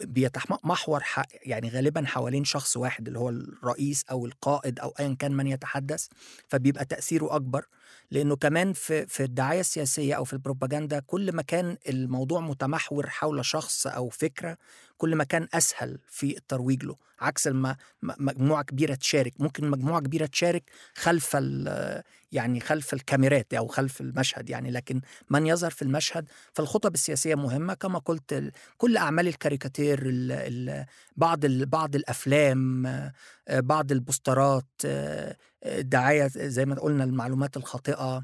بيتمحور 0.01 1.03
يعني 1.45 1.69
غالبا 1.69 2.03
حوالين 2.05 2.43
شخص 2.43 2.77
واحد 2.77 3.07
اللي 3.07 3.19
هو 3.19 3.29
الرئيس 3.29 4.05
أو 4.11 4.25
القائد 4.25 4.79
أو 4.79 4.93
ايا 4.99 5.15
كان 5.19 5.31
من 5.31 5.47
يتحدث 5.47 6.07
فبيبقى 6.47 6.85
تأثيره 6.85 7.35
أكبر. 7.35 7.65
لأنه 8.11 8.35
كمان 8.35 8.73
في 8.73 9.07
في 9.07 9.23
الدعاية 9.23 9.59
السياسية 9.59 10.13
أو 10.13 10.23
في 10.23 10.33
البروباجندا 10.33 10.99
كل 10.99 11.31
ما 11.35 11.41
كان 11.41 11.77
الموضوع 11.89 12.39
متمحور 12.41 13.09
حول 13.09 13.45
شخص 13.45 13.87
أو 13.87 14.09
فكرة 14.09 14.57
كل 15.03 15.15
ما 15.15 15.23
كان 15.23 15.47
أسهل 15.53 15.99
في 16.09 16.37
الترويج 16.37 16.83
له 16.83 16.95
عكس 17.21 17.47
لما 17.47 17.75
مجموعة 18.01 18.63
كبيرة 18.63 18.95
تشارك 18.95 19.33
ممكن 19.39 19.69
مجموعة 19.69 20.01
كبيرة 20.01 20.25
تشارك 20.25 20.63
خلف 20.95 21.35
ال- 21.35 22.03
يعني 22.31 22.59
خلف 22.59 22.93
الكاميرات 22.93 23.53
أو 23.53 23.67
خلف 23.67 24.01
المشهد 24.01 24.49
يعني 24.49 24.71
لكن 24.71 25.01
من 25.29 25.47
يظهر 25.47 25.71
في 25.71 25.81
المشهد 25.81 26.29
فالخطب 26.53 26.93
السياسية 26.93 27.35
مهمة 27.35 27.73
كما 27.73 27.99
قلت 27.99 28.51
كل 28.77 28.97
أعمال 28.97 29.27
الكاريكاتير 29.27 29.99
ال 30.05 30.31
ال 30.31 30.85
بعض 31.17 31.45
ال 31.45 31.65
بعض 31.65 31.95
الأفلام 31.95 32.85
آه، 32.85 33.13
آه، 33.47 33.59
بعض 33.59 33.91
البوسترات 33.91 34.65
آه، 34.85 35.37
آه، 35.63 35.79
الدعايه 35.79 36.27
زي 36.35 36.65
ما 36.65 36.75
قلنا 36.75 37.03
المعلومات 37.03 37.57
الخاطئة 37.57 38.17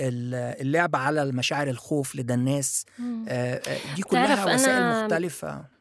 ال- 0.00 0.60
اللعب 0.60 0.96
على 0.96 1.22
المشاعر 1.22 1.68
الخوف 1.68 2.16
لدى 2.16 2.34
الناس. 2.34 2.84
آه، 3.28 3.54
آه، 3.68 3.94
دي 3.94 4.02
كلها 4.02 4.44
وسائل 4.54 5.04
مختلفة 5.04 5.71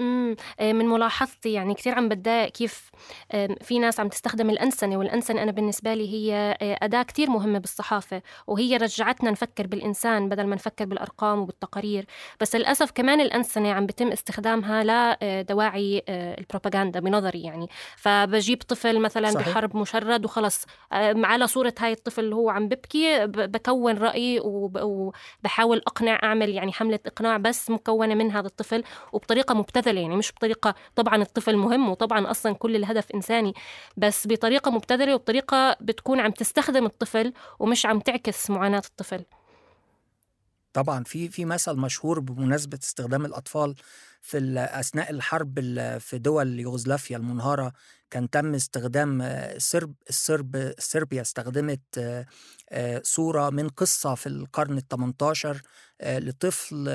امم 0.00 0.36
آه، 0.60 0.72
من 0.72 0.86
ملاحظتي 0.86 1.52
يعني 1.52 1.74
كثير 1.74 1.94
عم 1.94 2.08
بتضايق 2.08 2.48
كيف 2.52 2.90
في 3.60 3.78
ناس 3.78 4.00
عم 4.00 4.08
تستخدم 4.08 4.50
الأنسنة 4.50 4.96
والأنسنة 4.96 5.42
أنا 5.42 5.52
بالنسبة 5.52 5.94
لي 5.94 6.08
هي 6.12 6.56
آه، 6.62 6.78
أداة 6.82 7.02
كثير 7.02 7.30
مهمة 7.30 7.58
بالصحافة 7.58 8.22
وهي 8.46 8.76
رجعتنا 8.76 9.30
نفكر 9.30 9.66
بالإنسان 9.66 10.28
بدل 10.28 10.46
ما 10.46 10.54
نفكر 10.54 10.84
بالأرقام 10.84 11.38
وبالتقارير. 11.38 12.06
بس 12.40 12.56
للأسف 12.56 12.90
كمان 12.90 13.20
الأنسنة 13.20 13.72
عم 13.72 13.86
بيتم 13.86 14.08
استخدامها 14.08 14.84
لدواعي 15.22 16.02
البروباغندا 16.08 17.00
بنظري 17.00 17.42
يعني. 17.42 17.66
فبجيب 17.96 18.62
طفل 18.62 19.00
مثلا 19.00 19.30
صحيح. 19.30 19.48
بحرب 19.48 19.76
مشرد 19.76 20.24
وخلص 20.24 20.66
على 20.92 21.46
صورة 21.46 21.74
هاي 21.78 21.92
الطفل 21.92 22.24
اللي 22.24 22.34
هو 22.34 22.50
عم 22.50 22.68
ببكي 22.68 23.26
بكون 23.26 23.98
رأي 23.98 24.40
وب- 24.40 25.12
وبحاول 25.42 25.82
أقنع 25.86 26.18
أعمل 26.22 26.50
يعني 26.50 26.72
حملة 26.72 26.98
إقناع 27.06 27.36
بس 27.36 27.70
مكونة 27.70 28.14
من 28.14 28.30
هذا 28.30 28.46
الطفل 28.46 28.82
وبطريقة 29.12 29.54
مبتذلة 29.90 30.00
يعني 30.00 30.16
مش 30.16 30.32
بطريقة 30.32 30.74
طبعا 30.96 31.22
الطفل 31.22 31.56
مهم 31.56 31.88
وطبعا 31.88 32.30
أصلا 32.30 32.54
كل 32.54 32.76
الهدف 32.76 33.10
إنساني 33.14 33.54
بس 33.96 34.26
بطريقة 34.26 34.70
مبتذلة 34.70 35.14
وبطريقة 35.14 35.76
بتكون 35.80 36.20
عم 36.20 36.30
تستخدم 36.30 36.86
الطفل 36.86 37.32
ومش 37.58 37.86
عم 37.86 38.00
تعكس 38.00 38.50
معاناة 38.50 38.82
الطفل. 38.86 39.24
طبعا 40.72 41.04
في 41.04 41.28
في 41.28 41.44
مثل 41.44 41.76
مشهور 41.76 42.20
بمناسبة 42.20 42.78
استخدام 42.82 43.24
الأطفال 43.24 43.74
في 44.22 44.38
أثناء 44.58 45.10
الحرب 45.10 45.58
ال- 45.58 46.00
في 46.00 46.18
دول 46.18 46.60
يوغوسلافيا 46.60 47.16
المنهارة 47.16 47.72
كان 48.10 48.30
تم 48.30 48.54
استخدام 48.54 49.22
آه، 49.22 49.56
السرب 50.10 50.74
صربيا 50.78 51.20
استخدمت 51.22 51.80
آه، 51.98 52.26
آه، 52.70 53.00
صورة 53.04 53.50
من 53.50 53.68
قصة 53.68 54.14
في 54.14 54.26
القرن 54.28 54.78
ال 54.78 54.88
18 54.88 55.62
آه، 56.00 56.18
لطفل 56.18 56.88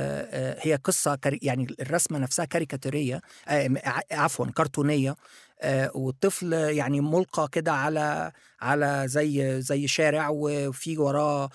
هي 0.59 0.77
كاري- 1.15 1.39
يعني 1.41 1.67
الرسمة 1.81 2.17
نفسها 2.19 2.45
ع- 3.85 4.01
عفوا 4.11 4.45
كرتونية 4.45 5.15
آه، 5.61 5.91
والطفل 5.95 6.53
يعني 6.53 7.01
ملقى 7.01 7.47
كده 7.51 7.71
على 7.73 8.31
على 8.61 9.03
زي 9.07 9.61
زي 9.61 9.87
شارع 9.87 10.29
وفي 10.31 10.97
وراه 10.97 11.49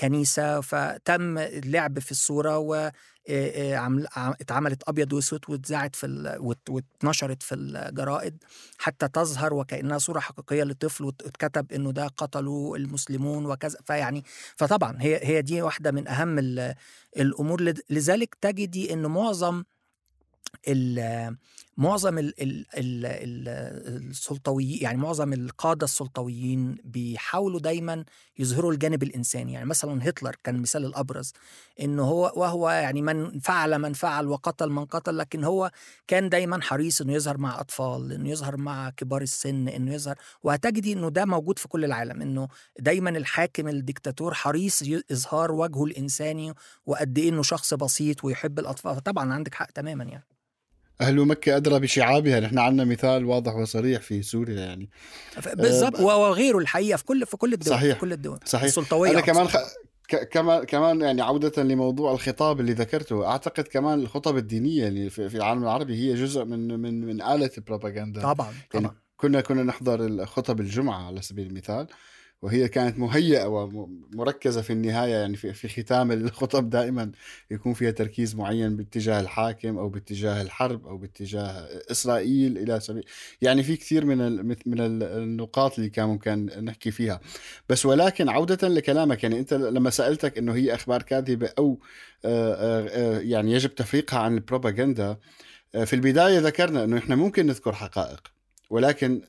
كنيسة 0.00 0.60
فتم 0.60 1.38
اللعب 1.38 1.98
في 1.98 2.10
الصورة 2.10 2.58
اتعملت 3.28 4.82
أبيض 4.88 5.12
وأسود 5.12 5.40
واتذاعت 5.48 5.96
في 5.96 6.06
واتنشرت 6.68 7.42
في 7.42 7.54
الجرائد 7.54 8.44
حتى 8.78 9.08
تظهر 9.08 9.54
وكأنها 9.54 9.98
صورة 9.98 10.20
حقيقية 10.20 10.64
لطفل 10.64 11.04
واتكتب 11.04 11.72
إنه 11.72 11.92
ده 11.92 12.06
قتلوا 12.06 12.76
المسلمون 12.76 13.46
وكذا 13.46 13.78
فيعني 13.86 14.24
فطبعا 14.56 14.96
هي 15.00 15.20
هي 15.22 15.42
دي 15.42 15.62
واحدة 15.62 15.90
من 15.90 16.08
أهم 16.08 16.38
ال- 16.38 16.74
الأمور 17.16 17.74
لذلك 17.90 18.34
تجدي 18.40 18.92
إن 18.92 19.06
معظم 19.06 19.64
معظم 21.76 22.18
ال 22.18 22.42
ال 22.42 22.66
ال 22.76 23.06
ال 23.06 23.48
السلطويين 24.10 24.82
يعني 24.82 24.98
معظم 24.98 25.32
القادة 25.32 25.84
السلطويين 25.84 26.76
بيحاولوا 26.84 27.60
دايما 27.60 28.04
يظهروا 28.38 28.72
الجانب 28.72 29.02
الإنساني. 29.02 29.52
يعني 29.52 29.66
مثلا 29.66 30.08
هتلر 30.08 30.36
كان 30.44 30.54
المثال 30.54 30.84
الأبرز 30.84 31.32
إنه 31.80 32.02
هو 32.04 32.32
وهو 32.36 32.70
يعني 32.70 33.02
من 33.02 33.40
فعل 33.40 33.78
من 33.78 33.92
فعل 33.92 34.26
وقتل 34.28 34.68
من 34.70 34.84
قتل 34.84 35.18
لكن 35.18 35.44
هو 35.44 35.70
كان 36.08 36.28
دايما 36.28 36.62
حريص 36.62 37.00
إنه 37.00 37.12
يظهر 37.12 37.38
مع 37.38 37.60
أطفال 37.60 38.12
إنه 38.12 38.30
يظهر 38.30 38.56
مع 38.56 38.90
كبار 38.90 39.22
السن 39.22 39.68
إنه 39.68 39.94
يظهر. 39.94 40.16
وهتجدي 40.42 40.92
إنه 40.92 41.08
ده 41.10 41.24
موجود 41.24 41.58
في 41.58 41.68
كل 41.68 41.84
العالم 41.84 42.22
إنه 42.22 42.48
دايما 42.78 43.10
الحاكم 43.10 43.68
الدكتاتور 43.68 44.34
حريص 44.34 44.82
إظهار 45.12 45.52
وجهه 45.52 45.84
الإنساني 45.84 46.54
وقد 46.86 47.18
إيه 47.18 47.28
إنه 47.28 47.42
شخص 47.42 47.74
بسيط 47.74 48.24
ويحب 48.24 48.58
الأطفال. 48.58 48.96
فطبعا 48.96 49.32
عندك 49.34 49.54
حق 49.54 49.70
تماما 49.70 50.04
يعني. 50.04 50.31
أهل 51.02 51.26
مكة 51.26 51.56
أدرى 51.56 51.80
بشعابها. 51.80 52.40
نحن 52.40 52.58
عندنا 52.58 52.84
مثال 52.84 53.24
واضح 53.24 53.54
وصريح 53.54 54.02
في 54.02 54.22
سوريا 54.22 54.60
يعني. 54.60 54.90
بالظبط 55.54 56.00
آه، 56.00 56.16
وغيره 56.16 56.58
الحقيقة 56.58 56.96
في 56.96 57.04
كل 57.04 57.26
في 57.26 57.36
كل 57.36 57.52
الدول 57.52 57.74
صحيح. 57.74 57.94
في 57.94 58.00
كل 58.00 58.12
الدول. 58.12 58.38
صحيح. 58.44 58.64
السلطوية 58.64 59.10
أنا 59.10 59.18
أقصد. 59.18 59.32
كمان 59.32 59.48
خ... 59.48 59.56
ك... 60.08 60.28
كمان 60.28 60.64
كمان 60.64 61.00
يعني 61.00 61.22
عودة 61.22 61.62
لموضوع 61.62 62.12
الخطاب 62.12 62.60
اللي 62.60 62.72
ذكرته. 62.72 63.26
أعتقد 63.26 63.64
كمان 63.64 64.00
الخطب 64.00 64.36
الدينية 64.36 64.88
اللي 64.88 65.10
في, 65.10 65.28
في 65.28 65.36
العالم 65.36 65.62
العربي 65.62 65.94
هي 65.94 66.14
جزء 66.14 66.44
من 66.44 66.80
من 66.80 67.06
من 67.06 67.22
آلة 67.22 67.50
البروباغندا. 67.58 68.22
طبعا 68.22 68.46
يعني 68.46 68.86
طبعا. 68.86 68.94
كنا 69.16 69.40
كنا 69.40 69.62
نحضر 69.62 70.26
خطب 70.26 70.60
الجمعة 70.60 71.06
على 71.06 71.22
سبيل 71.22 71.46
المثال. 71.46 71.86
وهي 72.42 72.68
كانت 72.68 72.98
مهيئة 72.98 73.46
ومركزة 73.46 74.62
في 74.62 74.72
النهاية 74.72 75.14
يعني 75.14 75.36
في, 75.36 75.52
في 75.52 75.82
ختام 75.82 76.12
الخطب 76.12 76.70
دائما 76.70 77.12
يكون 77.50 77.74
فيها 77.74 77.90
تركيز 77.90 78.34
معين 78.36 78.76
باتجاه 78.76 79.20
الحاكم 79.20 79.78
أو 79.78 79.88
باتجاه 79.88 80.42
الحرب 80.42 80.86
أو 80.86 80.96
باتجاه 80.96 81.68
إسرائيل 81.90 82.58
إلى 82.58 82.80
سبيل 82.80 83.04
يعني 83.42 83.62
في 83.62 83.76
كثير 83.76 84.04
من 84.04 84.18
من 84.66 84.80
ال- 84.80 85.02
النقاط 85.02 85.78
اللي 85.78 85.90
كان 85.90 86.08
ممكن 86.08 86.44
نحكي 86.64 86.90
فيها. 86.90 87.20
بس 87.68 87.86
ولكن 87.86 88.28
عودة 88.28 88.68
لكلامك 88.68 89.22
يعني 89.22 89.38
أنت 89.38 89.54
لما 89.54 89.90
سألتك 89.90 90.38
أنه 90.38 90.54
هي 90.54 90.74
أخبار 90.74 91.02
كاذبة 91.02 91.50
أو 91.58 91.80
آه، 92.24 92.54
آه، 92.54 92.88
آه، 92.88 93.20
يعني 93.20 93.52
يجب 93.52 93.74
تفريقها 93.74 94.18
عن 94.18 94.34
البروباغندا 94.34 95.18
في 95.84 95.92
البداية 95.92 96.38
ذكرنا 96.38 96.84
أنه 96.84 96.98
إحنا 96.98 97.16
ممكن 97.16 97.46
نذكر 97.46 97.72
حقائق 97.72 98.20
ولكن 98.70 99.22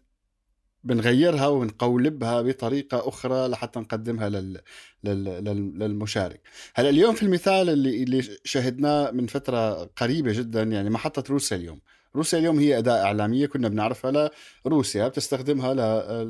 بنغيرها 0.84 1.48
ونقولبها 1.48 2.42
بطريقة 2.42 3.10
أخرى 3.10 3.48
لحتى 3.48 3.80
نقدمها 3.80 4.30
لل... 4.30 4.62
لل... 5.04 5.24
لل... 5.24 5.80
للمشارك. 5.80 6.42
هلأ 6.76 6.90
اليوم 6.90 7.16
في 7.16 7.24
المثال 7.24 7.70
اللي, 7.70 8.04
اللي 8.04 8.24
شاهدناه 8.44 9.12
من 9.12 9.28
فترة 9.28 9.84
قريبة 9.84 10.32
جدا 10.32 10.64
يعني 10.64 10.90
محطة 10.90 11.24
روسيا 11.30 11.58
اليوم. 11.58 11.80
روسيا 12.16 12.40
اليوم 12.40 12.60
هي 12.60 12.78
أداة 12.78 13.04
إعلامية 13.04 13.46
كنا 13.46 13.68
بنعرفها 13.68 14.30
لروسيا 14.66 15.08
بتستخدمها 15.08 15.74
ل... 15.74 15.78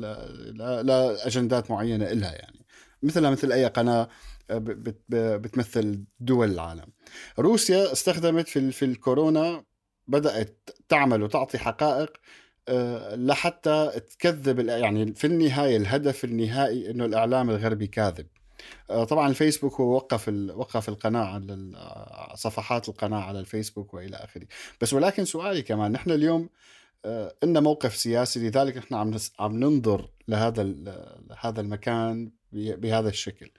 ل... 0.56 0.86
لأجندات 0.86 1.70
معينة 1.70 2.12
إلها 2.12 2.32
يعني. 2.32 2.66
مثلها 3.02 3.30
مثل 3.30 3.52
أي 3.52 3.66
قناة 3.66 4.08
بت... 4.50 5.02
بتمثل 5.12 6.04
دول 6.20 6.50
العالم. 6.50 6.86
روسيا 7.38 7.92
استخدمت 7.92 8.48
في. 8.48 8.72
في 8.72 8.84
الكورونا 8.84 9.64
بدأت 10.06 10.70
تعمل 10.88 11.22
وتعطي 11.22 11.58
حقائق 11.58 12.12
لحتى 13.14 14.00
تكذب 14.10 14.68
يعني 14.68 15.14
في 15.14 15.26
النهاية 15.26 15.76
الهدف 15.76 16.24
النهائي 16.24 16.90
إنه 16.90 17.04
الإعلام 17.04 17.50
الغربي 17.50 17.86
كاذب. 17.86 18.26
آه، 18.90 19.04
طبعا 19.04 19.28
الفيسبوك 19.28 19.80
هو 19.80 19.94
وقف 19.94 20.28
وقف 20.54 20.88
القناة 20.88 21.24
على 21.24 21.72
آه، 21.76 22.34
صفحات 22.34 22.88
القناة 22.88 23.20
على 23.20 23.40
الفيسبوك 23.40 23.94
وإلى 23.94 24.16
آخره. 24.16 24.46
بس 24.80 24.92
ولكن 24.94 25.24
سؤالي 25.24 25.62
كمان 25.62 25.92
نحن 25.92 26.10
اليوم 26.10 26.48
آه، 27.04 27.34
إن 27.44 27.62
موقف 27.62 27.96
سياسي 27.96 28.48
لذلك 28.48 28.76
نحن 28.76 28.94
عم 28.94 29.16
عم 29.38 29.56
ننظر 29.58 30.10
لهذا 30.28 30.74
هذا 31.38 31.60
المكان 31.60 32.30
بهذا 32.52 33.08
الشكل. 33.08 33.50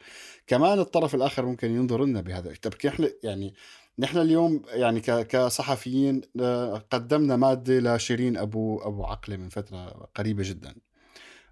كمان 0.47 0.79
الطرف 0.79 1.15
الآخر 1.15 1.45
ممكن 1.45 1.71
ينظر 1.71 2.05
لنا 2.05 2.21
بهذا 2.21 2.53
طب 2.61 2.73
نحن 2.85 3.09
يعني 3.23 3.53
نحن 3.99 4.17
اليوم 4.17 4.61
يعني 4.67 4.99
كصحفيين 5.01 6.21
آه، 6.41 6.83
قدمنا 6.91 7.35
مادة 7.35 7.95
لشيرين 7.95 8.37
أبو 8.37 8.79
أبو 8.79 9.03
عقلة 9.03 9.37
من 9.37 9.49
فترة 9.49 10.09
قريبة 10.15 10.43
جدا. 10.43 10.75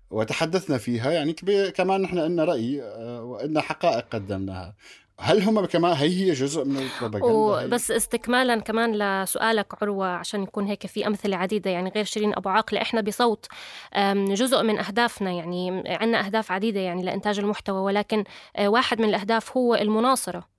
وتحدثنا 0.10 0.78
فيها 0.78 1.12
يعني 1.12 1.34
كمان 1.76 2.02
نحن 2.02 2.18
لنا 2.18 2.46
رأي 2.46 2.82
آه، 2.82 3.24
وإلنا 3.24 3.62
حقائق 3.62 4.08
قدمناها. 4.10 4.76
هل 5.20 5.42
هم 5.42 5.66
كمان 5.66 5.94
هي 5.94 6.10
هي 6.10 6.32
جزء 6.32 6.66
من 6.66 6.78
البروباغندا؟ 6.78 7.66
وبس 7.66 7.92
استكمالا 7.92 8.60
كمان 8.60 8.96
لسؤالك 8.96 9.84
عروة 9.84 10.08
عشان 10.08 10.44
يكون 10.44 10.66
هيك 10.66 10.88
في 10.88 11.08
أمثلة 11.08 11.38
عديدة 11.38 11.72
يعني 11.72 11.90
غير 11.90 12.04
شيرين 12.04 12.34
أبو 12.36 12.50
عاقلة 12.50 12.82
إحنا 12.82 13.02
بصوت 13.02 13.46
جزء 14.14 14.64
من 14.64 14.80
أهدافنا 14.80 15.32
يعني 15.32 15.84
عندنا 15.86 16.26
أهداف 16.26 16.52
عديدة 16.52 16.80
يعني 16.80 17.04
لإنتاج 17.04 17.40
المحتوى 17.40 17.80
ولكن 17.80 18.24
آه، 18.56 18.68
واحد 18.68 19.02
من 19.02 19.10
الأهداف 19.10 19.58
هو 19.58 19.76
المناصرة. 19.76 20.53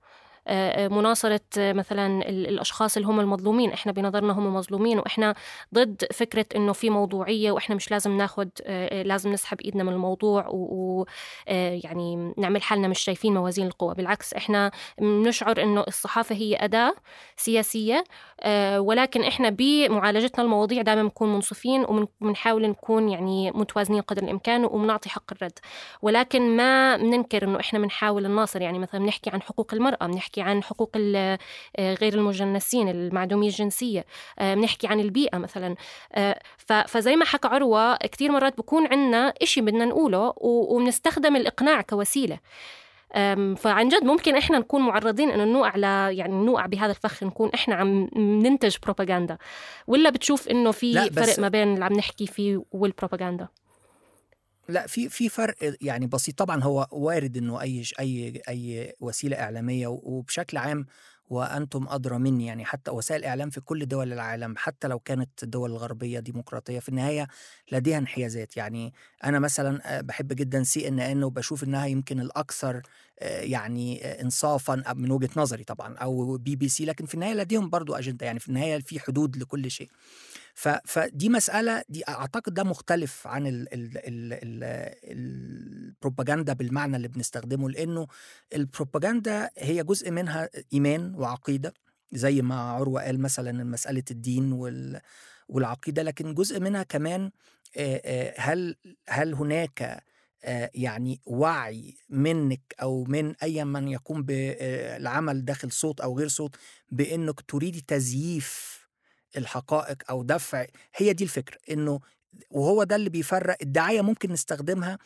مناصرة 0.91 1.41
مثلا 1.57 2.29
الأشخاص 2.29 2.97
اللي 2.97 3.07
هم 3.07 3.19
المظلومين. 3.19 3.71
إحنا 3.71 3.91
بنظرنا 3.91 4.33
هم 4.33 4.55
مظلومين 4.55 4.99
وإحنا 4.99 5.35
ضد 5.73 6.05
فكرة 6.13 6.45
إنه 6.55 6.73
في 6.73 6.89
موضوعية 6.89 7.51
وإحنا 7.51 7.75
مش 7.75 7.91
لازم 7.91 8.17
ناخد 8.17 8.49
لازم 8.91 9.31
نسحب 9.31 9.61
إيدنا 9.61 9.83
من 9.83 9.93
الموضوع 9.93 10.47
ويعني 10.47 12.33
نعمل 12.37 12.61
حالنا 12.61 12.87
مش 12.87 12.99
شايفين 12.99 13.33
موازين 13.33 13.67
القوى. 13.67 13.93
بالعكس 13.95 14.33
إحنا 14.33 14.71
بنشعر 15.01 15.63
إنه 15.63 15.83
الصحافة 15.87 16.35
هي 16.35 16.55
أداة 16.55 16.93
سياسية 17.37 18.03
ولكن 18.77 19.23
إحنا 19.23 19.49
بمعالجتنا 19.49 20.45
المواضيع 20.45 20.81
دائما 20.81 21.01
بنكون 21.03 21.33
منصفين 21.33 21.85
وبنحاول 21.85 22.67
نكون 22.67 23.09
يعني 23.09 23.51
متوازنين 23.51 24.01
قدر 24.01 24.23
الإمكان 24.23 24.65
وبنعطي 24.65 25.09
حق 25.09 25.31
الرد. 25.31 25.59
ولكن 26.01 26.57
ما 26.57 26.97
بننكر 26.97 27.43
إنه 27.43 27.59
إحنا 27.59 27.79
بنحاول 27.79 28.27
نناصر. 28.27 28.61
يعني 28.61 28.79
مثلا 28.79 29.01
بنحكي 29.01 29.29
عن 29.29 29.41
حقوق 29.41 29.73
المرأة 29.73 30.05
بنحكي 30.05 30.34
عن 30.41 30.63
حقوق 30.63 30.91
آه، 31.15 31.37
غير 31.79 32.13
المجنسين 32.13 32.89
المعدومية 32.89 33.47
الجنسية. 33.47 34.05
آه، 34.39 34.55
بنحكي 34.55 34.87
عن 34.87 34.99
البيئة 34.99 35.37
مثلا. 35.37 35.75
آه، 36.13 36.39
فزي 36.87 37.15
ما 37.15 37.25
حكى 37.25 37.47
عروة 37.47 37.95
كثير 37.95 38.31
مرات 38.31 38.57
بكون 38.57 38.87
عندنا 38.87 39.33
إشي 39.41 39.61
بدنا 39.61 39.85
نقوله 39.85 40.33
وبنستخدم 40.37 41.35
الإقناع 41.35 41.81
كوسيلة. 41.81 42.39
فعن 43.55 43.87
جد 43.87 44.03
ممكن 44.03 44.35
إحنا 44.35 44.59
نكون 44.59 44.81
معرضين 44.81 45.29
إنه 45.29 45.43
نوقع 45.43 45.75
ل 45.75 45.83
يعني 46.17 46.33
نوقع 46.33 46.65
بهذا 46.65 46.91
الفخ 46.91 47.23
نكون 47.23 47.49
إحنا 47.53 47.75
عم 47.75 48.09
ننتج 48.15 48.75
بروباغندا 48.83 49.37
ولا 49.87 50.09
بتشوف 50.09 50.49
إنه 50.49 50.71
في 50.71 51.09
فرق 51.09 51.39
ما 51.39 51.47
بين 51.47 51.73
اللي 51.73 51.85
عم 51.85 51.93
نحكي 51.93 52.27
فيه 52.27 52.63
والبروباغندا 52.71 53.47
لأ 54.69 54.87
في 54.87 55.09
في 55.09 55.29
فرق 55.29 55.55
يعني 55.81 56.07
بسيط. 56.07 56.37
طبعا 56.37 56.63
هو 56.63 56.87
وارد 56.91 57.37
إنه 57.37 57.61
أي 57.61 57.83
أي 57.99 58.41
أي 58.49 58.93
وسيلة 58.99 59.39
إعلامية 59.39 59.87
وبشكل 59.87 60.57
عام 60.57 60.85
وأنتم 61.29 61.87
أدرى 61.89 62.17
مني 62.19 62.45
يعني 62.45 62.65
حتى 62.65 62.91
وسائل 62.91 63.19
الاعلام 63.21 63.49
في 63.49 63.61
كل 63.61 63.85
دول 63.85 64.13
العالم 64.13 64.53
حتى 64.57 64.87
لو 64.87 64.99
كانت 64.99 65.43
الدول 65.43 65.71
الغربيه 65.71 66.19
ديمقراطية 66.19 66.79
في 66.79 66.89
النهاية 66.89 67.27
لديها 67.71 67.97
انحيازات. 67.97 68.57
يعني 68.57 68.93
أنا 69.23 69.39
مثلا 69.39 70.01
بحب 70.01 70.27
جدا 70.33 70.63
CNN 70.63 71.23
وبشوف 71.23 71.63
إنها 71.63 71.85
يمكن 71.85 72.19
الأكثر 72.19 72.81
يعني 73.21 74.05
انصافا 74.21 74.93
من 74.95 75.11
وجهة 75.11 75.29
نظري 75.37 75.63
طبعا 75.63 75.95
أو 75.97 76.37
بي 76.37 76.55
بي 76.55 76.69
سي 76.69 76.85
لكن 76.85 77.05
في 77.05 77.13
النهاية 77.15 77.33
لديهم 77.33 77.69
برضو 77.69 77.93
أجندة. 77.95 78.25
يعني 78.25 78.39
في 78.39 78.47
النهاية 78.49 78.79
في 78.79 78.99
حدود 78.99 79.37
لكل 79.37 79.71
شيء. 79.71 79.89
فدي 80.85 81.29
مسألة 81.29 81.83
دي 81.89 82.03
أعتقد 82.09 82.53
ده 82.53 82.63
مختلف 82.63 83.27
عن 83.27 83.47
ال 83.47 83.73
ال 83.73 83.97
ال 83.97 84.33
ال 84.33 84.63
البروباجندا 85.03 86.53
بالمعنى 86.53 86.95
اللي 86.97 87.07
بنستخدمه 87.07 87.69
لأنه 87.69 88.07
البروباجندا 88.55 89.49
هي 89.57 89.83
جزء 89.83 90.11
منها 90.11 90.49
إيمان 90.73 91.15
وعقيدة 91.15 91.73
زي 92.13 92.41
ما 92.41 92.55
عروة 92.55 93.01
قال 93.03 93.21
مثلا 93.21 93.63
مسألة 93.63 94.03
الدين 94.11 94.51
وال 94.51 95.01
والعقيدة 95.49 96.03
لكن 96.03 96.33
جزء 96.33 96.59
منها 96.59 96.83
كمان 96.83 97.31
هل 98.37 98.75
هل 99.09 99.33
هناك 99.33 100.03
يعني 100.73 101.21
وعي 101.25 101.97
منك 102.09 102.61
أو 102.81 103.03
من 103.03 103.35
اي 103.43 103.65
من 103.65 103.87
يقوم 103.87 104.23
بالعمل 104.23 105.45
داخل 105.45 105.71
صوت 105.71 106.01
أو 106.01 106.17
غير 106.17 106.27
صوت 106.27 106.55
بإنك 106.91 107.41
تريدي 107.41 107.81
تزييف 107.87 108.84
الحقائق 109.37 109.97
أو 110.09 110.23
دفع 110.23 110.65
هي 110.95 111.13
دي 111.13 111.23
الفكرة 111.23 111.57
إنه 111.71 111.99
وهو 112.51 112.83
ده 112.83 112.95
اللي 112.95 113.09
بيفرق 113.09 113.57
الدعاية 113.61 114.01
ممكن 114.01 114.31
نستخدمها 114.31 114.97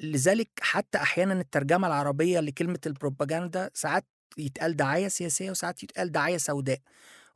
لذلك 0.00 0.48
حتى 0.60 0.98
أحيانا 0.98 1.34
الترجمة 1.40 1.86
العربية 1.86 2.40
لكلمة 2.40 2.78
البروباجندا 2.86 3.70
ساعات 3.74 4.04
يتقال 4.38 4.76
دعاية 4.76 5.08
سياسية 5.08 5.50
وساعات 5.50 5.82
يتقال 5.82 6.12
دعاية 6.12 6.36
سوداء. 6.36 6.78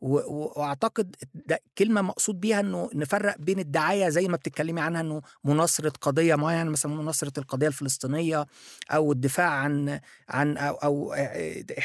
واعتقد 0.01 1.17
ده 1.35 1.61
كلمة 1.79 2.03
مقصود 2.03 2.41
بيها 2.41 2.61
انه 2.61 2.91
نفرق 2.95 3.37
بين 3.39 3.59
الدعاية 3.59 4.09
زي 4.09 4.29
ما 4.29 4.37
بتتكلمي 4.37 4.81
عنها 4.81 5.01
انه 5.01 5.23
مناصرة 5.45 5.93
قضية 6.01 6.35
معينة 6.35 6.71
مثلا 6.71 6.95
مناصرة 6.95 7.33
القضية 7.39 7.67
الفلسطينية 7.69 8.47
أو 8.91 9.13
الدفاع 9.13 9.51
عن 9.51 10.01
عن 10.29 10.57
أو, 10.57 10.75
أو 10.75 11.15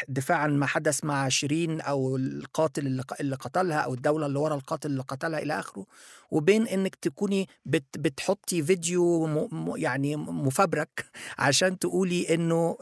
الدفاع 0.10 0.38
عن 0.38 0.58
ما 0.58 0.66
حدث 0.66 1.04
مع 1.04 1.30
شيرين 1.30 1.82
أو 1.82 2.16
القاتل 2.16 2.88
اللي, 3.20 3.36
قتلها 3.36 3.78
أو 3.80 3.94
الدولة 3.94 4.26
اللي 4.26 4.40
ورا 4.40 4.56
القاتل 4.56 4.90
اللي 4.92 5.04
قتلها 5.04 5.40
إلى 5.40 5.60
آخره 5.60 5.86
وبين 6.32 6.68
إنك 6.68 6.96
تكوني 6.96 7.48
بت 7.66 7.98
بتحطي 7.98 8.64
فيديو 8.64 9.26
م 9.28 9.74
يعني 9.78 10.16
مفبرك 10.16 11.06
عشان 11.38 11.80
تقولي 11.80 12.34
إنه 12.36 12.78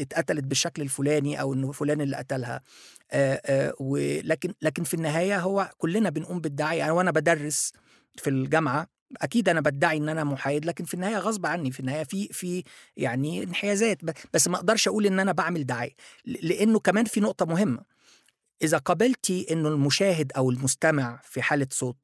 اتقتلت 0.00 0.44
بالشكل 0.44 0.82
الفلاني 0.82 1.40
أو 1.40 1.54
إنه 1.54 1.72
فلان 1.72 2.00
اللي 2.00 2.16
قتلها. 2.16 2.60
ولكن 3.80 4.54
لكن 4.62 4.84
في 4.84 4.94
النهاية 4.94 5.38
هو 5.40 5.70
كلنا 5.78 6.10
بنقوم 6.10 6.40
بالدعاية 6.40 6.78
يعني 6.78 6.92
وأنا 6.92 7.10
بدرس 7.10 7.72
في 8.16 8.30
الجامعة 8.30 8.86
أكيد 9.16 9.48
أنا 9.48 9.60
بدعي 9.60 9.96
إن 9.96 10.08
أنا 10.08 10.24
محايد 10.24 10.64
لكن 10.64 10.84
في 10.84 10.94
النهاية 10.94 11.18
غصب 11.18 11.46
عني 11.46 11.70
في 11.70 11.80
النهاية 11.80 12.04
في 12.04 12.28
في 12.28 12.64
يعني 12.96 13.42
انحيازات 13.42 13.98
بس 14.34 14.48
ما 14.48 14.56
أقدرش 14.56 14.88
أقول 14.88 15.06
إن 15.06 15.20
أنا 15.20 15.32
بعمل 15.32 15.66
دعاية 15.66 15.94
لأنه 16.24 16.78
كمان 16.80 17.04
في 17.04 17.20
نقطة 17.20 17.46
مهمة 17.46 17.98
إذا 18.62 18.78
قبلتي 18.78 19.46
إنه 19.50 19.68
المشاهد 19.68 20.32
أو 20.36 20.50
المستمع 20.50 21.20
في 21.24 21.42
حالة 21.42 21.66
صوت 21.70 21.96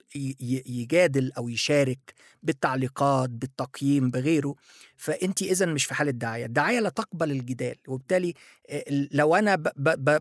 يجادل 0.66 1.32
أو 1.32 1.48
يشارك 1.48 2.14
بالتعليقات 2.42 3.30
بالتقييم 3.30 4.10
بغيره 4.10 4.54
فأنت 4.96 5.42
إذا 5.42 5.66
مش 5.66 5.84
في 5.84 5.94
حالة 5.94 6.10
دعاية 6.10 6.46
الدعاية 6.46 6.80
لا 6.80 6.88
تقبل 6.88 7.30
الجدال 7.30 7.76
وبالتالي 7.88 8.34
لو 8.90 9.36
أنا 9.36 9.62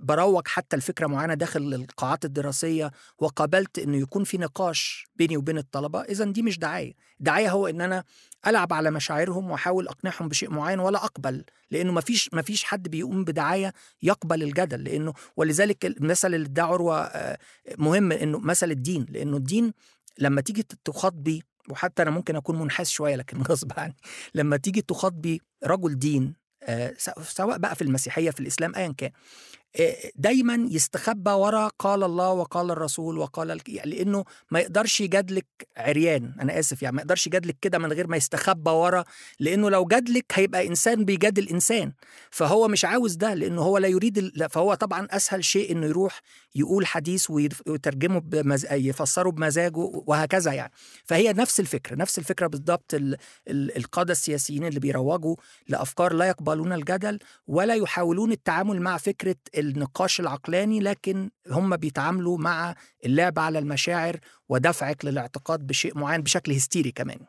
بروج 0.01 0.47
حتى 0.47 0.75
الفكرة 0.75 1.07
معينة 1.07 1.33
داخل 1.33 1.73
القاعات 1.73 2.25
الدراسية 2.25 2.91
وقبلت 3.19 3.79
إنه 3.79 3.97
يكون 3.97 4.23
في 4.23 4.37
نقاش 4.37 5.07
بيني 5.15 5.37
وبين 5.37 5.57
الطلبة 5.57 6.01
إذا 6.01 6.25
دي 6.25 6.41
مش 6.41 6.59
دعاية. 6.59 6.93
دعاية 7.19 7.51
هو 7.51 7.67
إن 7.67 7.81
أنا 7.81 8.03
ألعب 8.47 8.73
على 8.73 8.91
مشاعرهم 8.91 9.51
وأحاول 9.51 9.87
أقنعهم 9.87 10.27
بشيء 10.27 10.49
معين 10.49 10.79
ولا 10.79 11.05
أقبل 11.05 11.45
لأنه 11.71 11.91
ما 11.91 12.01
فيش 12.01 12.29
ما 12.33 12.41
فيش 12.41 12.63
حد 12.63 12.87
بيقوم 12.87 13.23
بدعاية 13.23 13.73
يقبل 14.01 14.43
الجدل 14.43 14.83
لأنه 14.83 15.13
ولذلك 15.37 15.85
المثل 15.85 16.35
اللي 16.35 16.47
ادعى 16.47 16.67
عروة 16.67 17.11
مهم 17.77 18.11
إنه 18.11 18.39
مثل 18.39 18.71
الدين 18.71 19.05
لأنه 19.09 19.37
الدين 19.37 19.73
لما 20.19 20.41
تيجي 20.41 20.63
تخاطبي 20.85 21.43
وحتى 21.69 22.01
أنا 22.01 22.11
ممكن 22.11 22.35
أكون 22.35 22.59
منحاز 22.59 22.89
شوية 22.89 23.15
لكن 23.15 23.41
غصب 23.49 23.71
عني 23.77 23.95
لما 24.35 24.57
تيجي 24.57 24.81
تخاطبي 24.81 25.41
رجل 25.63 25.99
دين 25.99 26.42
سواء 27.23 27.57
بقى 27.57 27.75
في 27.75 27.81
المسيحية 27.81 28.31
في 28.31 28.39
الإسلام 28.39 28.75
ايا 28.75 28.93
كان. 28.97 29.11
دايما 30.15 30.67
يستخبى 30.71 31.31
ورا 31.31 31.67
قال 31.67 32.03
الله 32.03 32.31
وقال 32.31 32.71
الرسول 32.71 33.17
وقال 33.17 33.59
لأنه 33.85 34.23
ما 34.51 34.59
يقدرش 34.59 35.01
يجادلك 35.01 35.45
عريان 35.77 36.33
أنا 36.41 36.59
آسف 36.59 36.81
يعني 36.83 36.95
ما 36.95 37.01
يقدرش 37.01 37.27
يجادلك 37.27 37.57
كده 37.61 37.77
من 37.77 37.93
غير 37.93 38.07
ما 38.07 38.17
يستخبى 38.17 38.71
ورا 38.71 39.03
لأنه 39.39 39.69
لو 39.69 39.85
جادلك 39.85 40.25
هيبقى 40.33 40.67
إنسان 40.67 41.05
بيجادل 41.05 41.49
انسان 41.49 41.93
فهو 42.31 42.67
مش 42.67 42.85
عاوز 42.85 43.15
ده 43.15 43.33
لأنه 43.33 43.61
هو 43.61 43.77
لا 43.77 43.87
يريد 43.87 44.43
فهو 44.49 44.73
طبعا 44.73 45.07
أسهل 45.11 45.43
شيء 45.43 45.71
إنه 45.71 45.85
يروح 45.85 46.21
يقول 46.55 46.85
حديث 46.85 47.29
ويترجمه 47.29 48.19
بمز... 48.19 48.65
يفسره 48.71 49.29
بمزاجه 49.31 49.77
وهكذا 50.07 50.53
يعني. 50.53 50.71
فهي 51.05 51.33
نفس 51.33 51.59
الفكرة 51.59 51.95
نفس 51.95 52.19
الفكرة 52.19 52.47
بالضبط 52.47 52.93
ال... 52.93 53.17
ال... 53.47 53.77
القادة 53.77 54.11
السياسيين 54.11 54.65
اللي 54.65 54.79
بيروجوا 54.79 55.35
لأفكار 55.67 56.13
لا 56.13 56.25
يقبلون 56.25 56.73
الجدل 56.73 57.19
ولا 57.47 57.73
يحاولون 57.75 58.31
التعامل 58.31 58.81
مع 58.81 58.97
فكرة 58.97 59.35
النقاش 59.69 60.19
العقلاني 60.19 60.79
لكن 60.79 61.29
هم 61.51 61.75
بيتعاملوا 61.75 62.37
مع 62.37 62.75
اللعب 63.05 63.39
على 63.39 63.59
المشاعر 63.59 64.19
ودفعك 64.49 65.05
للاعتقاد 65.05 65.67
بشيء 65.67 65.97
معين 65.97 66.21
بشكل 66.21 66.51
هستيري 66.51 66.91
كمان. 66.91 67.19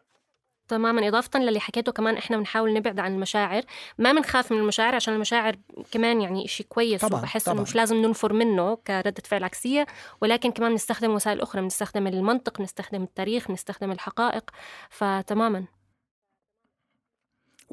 تماما. 0.68 1.08
إضافة 1.08 1.40
للي 1.40 1.60
حكيته 1.60 1.92
كمان 1.92 2.16
إحنا 2.16 2.36
بنحاول 2.36 2.74
نبعد 2.74 2.98
عن 2.98 3.14
المشاعر. 3.14 3.62
ما 3.98 4.12
بنخاف 4.12 4.52
من 4.52 4.58
المشاعر 4.58 4.94
عشان 4.94 5.14
المشاعر 5.14 5.56
كمان 5.90 6.20
يعني 6.20 6.44
إشي 6.44 6.62
كويس 6.62 7.00
طبعا 7.00 7.20
وبحس 7.20 7.48
إنه 7.48 7.62
مش 7.62 7.74
لازم 7.74 7.96
ننفر 7.96 8.32
منه 8.32 8.74
كردة 8.74 9.22
فعل 9.24 9.44
عكسية. 9.44 9.86
ولكن 10.20 10.50
كمان 10.50 10.70
بنستخدم 10.70 11.10
وسائل 11.10 11.40
أخرى 11.40 11.62
بنستخدم 11.62 12.06
المنطق 12.06 12.58
بنستخدم 12.58 13.02
التاريخ 13.02 13.48
بنستخدم 13.48 13.92
الحقائق. 13.92 14.50
فتماما. 14.90 15.64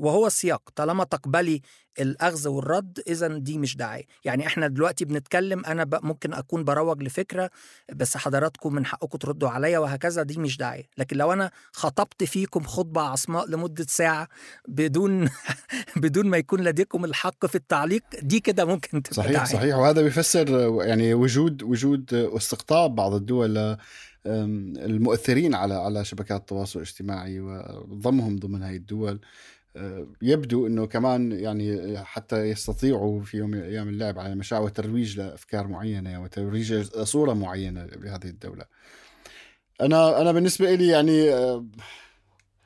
وهو 0.02 0.28
السياق 0.28 0.70
طالما 0.76 1.04
تقبلي 1.04 1.62
الأخذ 2.00 2.48
والرد 2.48 3.00
اذا 3.08 3.28
دي 3.28 3.58
مش 3.58 3.78
دعايه 3.78 4.06
يعني 4.26 4.48
إحنا 4.48 4.68
دلوقتي 4.68 5.06
بنتكلم 5.06 5.66
أنا 5.66 5.88
ممكن 6.04 6.34
أكون 6.34 6.64
بروج 6.64 7.04
لفكرة 7.04 7.50
بس 7.94 8.18
حضراتكم 8.18 8.76
من 8.76 8.86
حقكم 8.86 9.18
تردوا 9.18 9.50
عليا 9.50 9.80
وهكذا 9.80 10.24
دي 10.24 10.40
مش 10.40 10.58
دعايه 10.58 10.84
لكن 10.98 11.18
لو 11.18 11.34
أنا 11.34 11.52
خطبت 11.72 12.24
فيكم 12.24 12.64
خطبة 12.64 13.02
عصماء 13.02 13.50
لمدة 13.50 13.86
ساعة 13.90 14.28
بدون 14.68 15.30
بدون 16.04 16.28
ما 16.28 16.38
يكون 16.38 16.64
لديكم 16.64 17.06
الحق 17.06 17.46
في 17.46 17.56
التعليق 17.56 18.04
دي 18.22 18.40
كده 18.40 18.66
ممكن 18.66 19.04
تبقى 19.04 19.16
صحيح 19.16 19.32
دعاية. 19.32 19.46
صحيح. 19.46 19.76
وهذا 19.76 20.02
بيفسر 20.02 20.76
يعني 20.86 21.14
وجود 21.14 21.64
وجود 21.64 22.14
واستقطاب 22.14 22.96
بعض 22.96 23.14
الدول 23.14 23.78
المؤثرين 24.26 25.56
على 25.56 25.74
على 25.74 26.06
شبكات 26.06 26.42
التواصل 26.42 26.80
الاجتماعي 26.80 27.40
وضمهم 27.40 28.40
ضمن 28.40 28.64
هذه 28.64 28.76
الدول. 28.76 29.20
يبدو 30.22 30.68
إنه 30.68 30.88
كمان 30.88 31.32
يعني 31.32 31.98
حتى 31.98 32.36
يستطيعوا 32.36 33.22
في 33.22 33.38
يوم 33.38 33.50
من 33.50 33.58
الأيام 33.58 33.90
اللعب 33.90 34.20
على 34.20 34.36
مشاعر 34.36 34.64
وترويج 34.64 35.18
لأفكار 35.18 35.68
معينة 35.68 36.22
وترويج 36.22 36.82
صورة 37.04 37.34
معينة 37.34 37.86
بهذه 37.86 38.26
الدولة. 38.26 38.66
أنا 39.82 40.22
أنا 40.22 40.32
بالنسبة 40.32 40.76
لي 40.76 40.88
يعني 40.88 41.30
آه، 41.34 41.66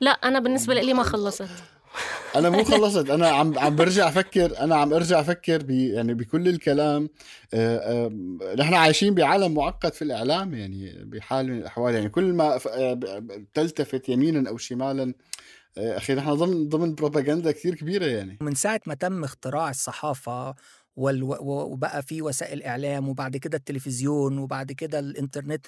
لا 0.00 0.10
أنا 0.10 0.38
بالنسبة 0.38 0.74
لي 0.74 0.94
ما 0.94 1.02
خلصت 1.02 1.48
أنا 2.36 2.50
مو 2.50 2.64
خلصت 2.64 3.10
أنا 3.10 3.28
عم 3.28 3.58
عم 3.58 3.76
برجع 3.76 4.08
أفكر 4.08 4.58
أنا 4.60 4.76
عم 4.76 4.92
أرجع 4.92 5.20
أفكر 5.20 5.62
ب 5.62 5.70
يعني 5.70 6.14
بكل 6.14 6.48
الكلام 6.48 7.08
آه، 7.54 8.06
آه، 8.06 8.54
نحن 8.58 8.74
عايشين 8.74 9.14
بعالم 9.14 9.54
معقد 9.54 9.92
في 9.92 10.02
الإعلام 10.02 10.54
يعني 10.54 11.04
بحال 11.04 11.46
من 11.46 11.58
الأحوال 11.58 11.94
يعني 11.94 12.08
كل 12.08 12.24
ما 12.24 12.58
تلتفت 13.54 14.08
يمينا 14.08 14.48
أو 14.48 14.56
شمالا 14.56 15.14
أخي 15.78 16.14
نحن 16.14 16.34
ضمن 16.34 16.68
ضمن 16.68 16.94
بروباغندا 16.94 17.52
كثير 17.52 17.74
كبيرة 17.74 18.06
يعني 18.06 18.38
من 18.40 18.54
ساعة 18.54 18.80
ما 18.86 18.94
تم 18.94 19.24
اختراع 19.24 19.70
الصحافة. 19.70 20.54
وبقى 20.96 22.02
في 22.02 22.22
وسائل 22.22 22.62
إعلام 22.62 23.08
وبعد 23.08 23.36
كده 23.36 23.58
التلفزيون 23.58 24.38
وبعد 24.38 24.72
كده 24.72 24.98
الإنترنت 24.98 25.66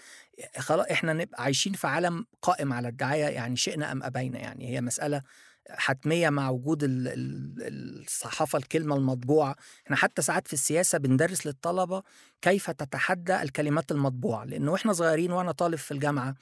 خلاص 0.58 0.86
إحنا 0.90 1.12
نبقى 1.12 1.42
عايشين 1.42 1.72
في 1.72 1.86
عالم 1.86 2.26
قائم 2.42 2.72
على 2.72 2.88
الدعاية 2.88 3.24
يعني 3.24 3.56
شئنا 3.56 3.92
أم 3.92 4.02
أبينا 4.02 4.38
يعني 4.38 4.68
هي 4.68 4.80
مسألة 4.80 5.22
حتمية 5.70 6.30
مع 6.30 6.50
وجود 6.50 6.78
الصحافة 6.82 8.58
الكلمة 8.58 8.96
المطبوعة. 8.96 9.56
إحنا 9.86 9.96
حتى 9.96 10.22
ساعات 10.22 10.46
في 10.46 10.52
السياسة 10.52 10.98
بندرس 10.98 11.46
للطلبة 11.46 12.02
كيف 12.42 12.70
تتحدى 12.70 13.42
الكلمات 13.42 13.92
المطبوعة 13.92 14.44
لأنه 14.44 14.72
وإحنا 14.72 14.92
صغيرين 14.92 15.32
وأنا 15.32 15.52
طالب 15.52 15.74
في 15.78 15.90
الجامعة 15.92 16.34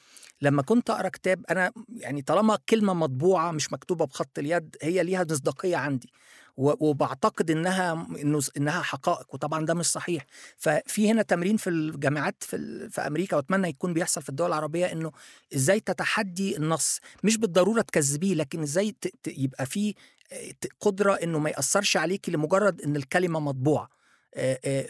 لما 0.42 0.62
كنت 0.62 0.90
أقرأ 0.90 1.08
كتاب 1.08 1.44
أنا 1.50 1.72
يعني 1.96 2.22
طالما 2.22 2.58
كلمة 2.68 2.94
مطبوعة 2.94 3.50
مش 3.50 3.72
مكتوبة 3.72 4.06
بخط 4.06 4.38
اليد 4.38 4.76
هي 4.82 5.02
ليها 5.02 5.26
مصداقية 5.30 5.76
عندي. 5.76 6.12
وبعتقد 6.56 7.50
إنها 7.50 8.06
إنه 8.22 8.40
إنها 8.56 8.82
حقائق 8.82 9.34
وطبعا 9.34 9.64
ده 9.66 9.74
مش 9.74 9.86
صحيح. 9.86 10.26
ففي 10.56 11.10
هنا 11.10 11.22
تمرين 11.22 11.56
في 11.56 11.70
الجامعات 11.70 12.44
في, 12.44 12.88
في 12.90 13.00
أمريكا 13.00 13.36
وأتمنى 13.36 13.68
يكون 13.68 13.92
بيحصل 13.94 14.22
في 14.22 14.28
الدول 14.28 14.48
العربية 14.48 14.92
إنه 14.92 15.12
إزاي 15.54 15.80
تتحدي 15.80 16.56
النص. 16.56 17.00
مش 17.24 17.36
بالضرورة 17.36 17.80
تكذبيه 17.80 18.34
لكن 18.34 18.62
إزاي 18.62 18.94
يبقى 19.26 19.66
في 19.66 19.94
قدرة 20.80 21.12
إنه 21.14 21.38
ما 21.38 21.50
يأثرش 21.50 21.96
عليكي 21.96 22.30
لمجرد 22.30 22.80
إن 22.80 22.96
الكلمة 22.96 23.40
مطبوعة. 23.40 23.88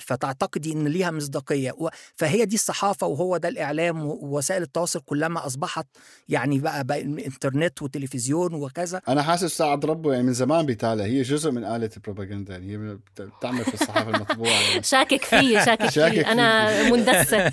فتعتقدي 0.01 0.73
إن 0.73 0.89
ليها 0.89 1.11
مصداقية. 1.11 1.73
فهي 2.17 2.45
دي 2.45 2.55
الصحافة 2.55 3.07
وهو 3.07 3.37
ده 3.37 3.49
الإعلام 3.49 4.05
ووسائل 4.07 4.63
التواصل 4.63 5.01
كلما 5.01 5.47
أصبحت 5.47 5.87
يعني 6.29 6.59
بقى, 6.59 6.85
بقى 6.85 7.01
إنترنت 7.03 7.83
وتلفزيون 7.83 8.55
وكذا. 8.55 9.01
أنا 9.09 9.23
حاسس 9.23 9.57
ساعد 9.57 9.85
ربه 9.87 10.13
يعني 10.13 10.25
من 10.25 10.33
زمان 10.33 10.67
بيتالى 10.67 11.03
هي 11.03 11.23
جزء 11.23 11.51
من 11.51 11.65
آلة 11.65 11.91
البروباغندا 11.97 12.53
يعني 12.53 12.73
هي 12.73 12.99
بتعمل 13.21 13.65
في 13.65 13.75
الصحافة 13.75 14.11
المطبوعة 14.11 14.51
يعني. 14.51 14.83
شاكك 14.93 15.25
فيه 15.25 15.65
شاكك, 15.65 15.91
شاكك 15.99 16.15
فيه. 16.15 16.33
أنا 16.33 16.83
مندسة. 16.91 17.53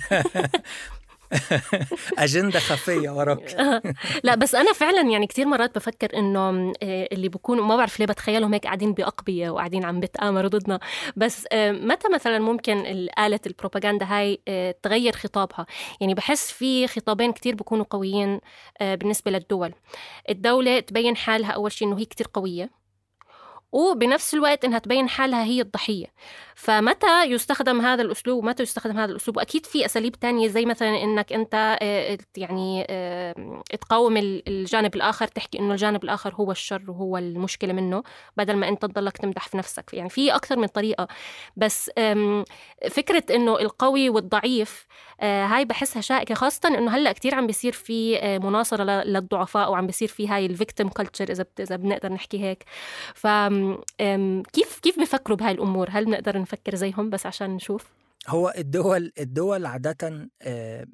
اجندة 2.18 2.58
خفية 2.58 3.10
وراك. 3.10 3.56
لا 4.24 4.34
بس 4.34 4.54
أنا 4.54 4.72
فعلا 4.72 5.10
يعني 5.10 5.26
كثير 5.26 5.46
مرات 5.46 5.74
بفكر 5.74 6.18
إنه 6.18 6.72
آه، 6.82 7.08
اللي 7.12 7.28
بيكونوا 7.28 7.64
ما 7.64 7.76
بعرف 7.76 8.00
ليه 8.00 8.06
بتخيلهم 8.06 8.52
هيك 8.52 8.64
قاعدين 8.64 8.92
بأقبية 8.92 9.50
وقاعدين 9.50 9.84
عم 9.84 10.00
بتآمروا 10.00 10.48
ضدنا. 10.48 10.80
بس 11.16 11.46
آه، 11.52 11.72
متى 11.72 12.08
مثلا 12.14 12.38
ممكن 12.38 12.78
آلة 13.18 13.40
البروباغندا 13.46 14.06
هاي 14.06 14.40
آه، 14.48 14.74
تغير 14.82 15.12
خطابها؟ 15.12 15.66
يعني 16.00 16.14
بحس 16.14 16.52
في 16.52 16.86
خطابين 16.86 17.32
كثير 17.32 17.54
بيكونوا 17.54 17.84
قويين 17.90 18.40
بالنسبة 18.80 19.30
للدول. 19.30 19.74
الدولة 20.30 20.80
تبين 20.80 21.16
حالها 21.16 21.50
أول 21.50 21.72
شيء 21.72 21.88
إنه 21.88 21.98
هي 21.98 22.04
كثير 22.04 22.26
قوية 22.34 22.70
وبنفس 23.74 24.34
الوقت 24.34 24.64
إنها 24.64 24.78
تبين 24.78 25.08
حالها 25.08 25.44
هي 25.44 25.60
الضحية. 25.60 26.06
فمتى 26.54 27.24
يستخدم 27.24 27.80
هذا 27.80 28.02
الأسلوب 28.02 28.44
ومتى 28.44 28.62
يستخدم 28.62 28.98
هذا 28.98 29.10
الأسلوب؟ 29.12 29.36
وأكيد 29.36 29.66
في 29.66 29.84
أساليب 29.86 30.16
تانية 30.16 30.48
زي 30.48 30.66
مثلا 30.66 31.02
إنك 31.02 31.32
أنت 31.32 31.78
آه، 31.82 32.18
يعني 32.36 32.86
آه، 32.90 33.62
تقاوم 33.80 34.16
الجانب 34.16 34.94
الآخر 34.94 35.26
تحكي 35.26 35.58
إنه 35.58 35.72
الجانب 35.72 36.04
الآخر 36.04 36.34
هو 36.34 36.50
الشر 36.50 36.82
وهو 36.88 37.18
المشكلة 37.18 37.72
منه 37.72 38.02
بدل 38.36 38.56
ما 38.56 38.68
أنت 38.68 38.82
تضلك 38.82 39.16
تمدح 39.16 39.48
في 39.48 39.56
نفسك. 39.56 39.94
يعني 39.94 40.10
في 40.10 40.34
أكثر 40.34 40.58
من 40.58 40.66
طريقة. 40.66 41.08
بس 41.56 41.90
فكرة 42.90 43.24
إنه 43.30 43.58
القوي 43.60 44.10
والضعيف 44.10 44.86
آه، 45.20 45.46
هاي 45.46 45.64
بحسها 45.64 46.02
شائكة 46.02 46.34
خاصة 46.34 46.68
إنه 46.68 46.96
هلأ 46.96 47.12
كثير 47.12 47.34
عم 47.34 47.46
بيصير 47.46 47.72
في 47.72 48.20
مناصرة 48.38 48.84
للضعفاء 48.84 49.70
وعم 49.70 49.86
بيصير 49.86 50.08
في 50.08 50.28
هاي 50.28 50.46
ال 50.46 50.52
victim 50.52 50.88
culture 50.88 51.30
إذا 51.30 51.44
إذا 51.60 51.76
بنقدر 51.76 52.12
نحكي 52.12 52.44
هيك. 52.44 52.64
ف 53.14 53.26
كيف 54.52 54.78
كيف 54.82 55.00
بفكروا 55.00 55.36
بهاي 55.36 55.52
الأمور؟ 55.52 55.88
هل 55.90 56.04
بنقدر 56.04 56.43
نفكر 56.44 56.74
زيهم 56.74 57.10
بس 57.10 57.26
عشان 57.26 57.50
نشوف؟ 57.50 57.92
هو 58.28 58.54
الدول 58.58 59.12
الدول 59.18 59.66
عادة 59.66 60.28
آه، 60.42 60.86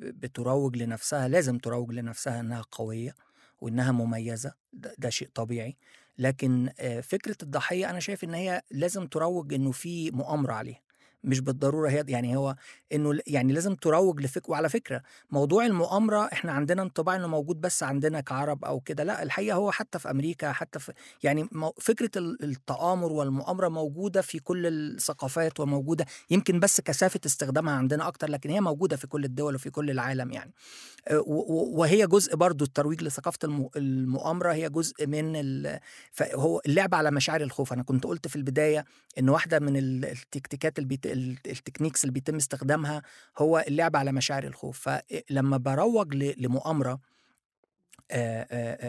بتروج 0.00 0.76
لنفسها 0.76 1.28
لازم 1.28 1.58
تروج 1.58 1.92
لنفسها 1.92 2.40
إنها 2.40 2.62
قوية 2.72 3.14
وإنها 3.60 3.92
مميزة 3.92 4.52
ده 4.98 5.10
شيء 5.10 5.28
طبيعي. 5.34 5.76
لكن 6.18 6.70
آه، 6.78 7.00
فكرة 7.00 7.36
الضحية 7.42 7.90
أنا 7.90 8.00
شايف 8.00 8.24
إن 8.24 8.34
هي 8.34 8.62
لازم 8.70 9.06
تروج 9.06 9.54
إنه 9.54 9.72
في 9.72 10.10
مؤامرة 10.10 10.52
عليها. 10.52 10.80
مش 11.26 11.40
بالضرورة 11.40 11.88
هي 11.90 12.04
يعني 12.08 12.36
هو 12.36 12.56
إنه 12.92 13.18
يعني 13.26 13.52
لازم 13.52 13.74
تروج 13.74 14.20
لفكره 14.20 14.50
وعلى 14.50 14.68
فكرة 14.68 15.02
موضوع 15.30 15.66
المؤامرة 15.66 16.28
إحنا 16.32 16.52
عندنا 16.52 16.82
انطباع 16.82 17.16
إنه 17.16 17.26
موجود 17.26 17.60
بس 17.60 17.82
عندنا 17.82 18.20
كعرب 18.20 18.64
أو 18.64 18.80
كده 18.80 19.04
لأ 19.04 19.22
الحقيقة 19.22 19.56
هو 19.56 19.70
حتى 19.70 19.98
في 19.98 20.10
أمريكا 20.10 20.52
حتى 20.52 20.78
في 20.78 20.92
يعني 21.22 21.48
فكرة 21.80 22.10
التآمر 22.16 23.12
والمؤامرة 23.12 23.68
موجودة 23.68 24.20
في 24.22 24.38
كل 24.38 24.66
الثقافات 24.66 25.60
وموجودة 25.60 26.06
يمكن 26.30 26.60
بس 26.60 26.80
كثافة 26.80 27.20
استخدامها 27.26 27.74
عندنا 27.74 28.08
أكتر 28.08 28.30
لكن 28.30 28.50
هي 28.50 28.60
موجودة 28.60 28.96
في 28.96 29.06
كل 29.06 29.24
الدول 29.24 29.54
وفي 29.54 29.70
كل 29.70 29.90
العالم 29.90 30.32
يعني. 30.32 30.52
وهي 31.26 32.06
جزء 32.06 32.36
برضو 32.36 32.64
الترويج 32.64 33.02
لثقافة 33.02 33.38
المؤامرة 33.76 34.52
هي 34.52 34.68
جزء 34.68 35.06
من 35.06 35.36
فهو 36.12 36.60
اللعب 36.66 36.94
على 36.94 37.10
مشاعر 37.10 37.40
الخوف. 37.40 37.72
أنا 37.72 37.82
كنت 37.82 38.04
قلت 38.04 38.28
في 38.28 38.36
البداية 38.36 38.84
إن 39.18 39.28
واحدة 39.28 39.58
من 39.58 39.76
التكتيكات 40.04 40.78
اللي 40.78 40.88
ال 41.46 41.51
techniques 41.51 42.04
اللي 42.04 42.12
بيتم 42.12 42.36
استخدامها 42.36 43.02
هو 43.38 43.64
اللعب 43.68 43.96
على 43.96 44.12
مشاعر 44.12 44.44
الخوف. 44.44 44.88
فلما 44.88 45.56
بروج 45.56 46.14
لمؤامرة 46.14 47.00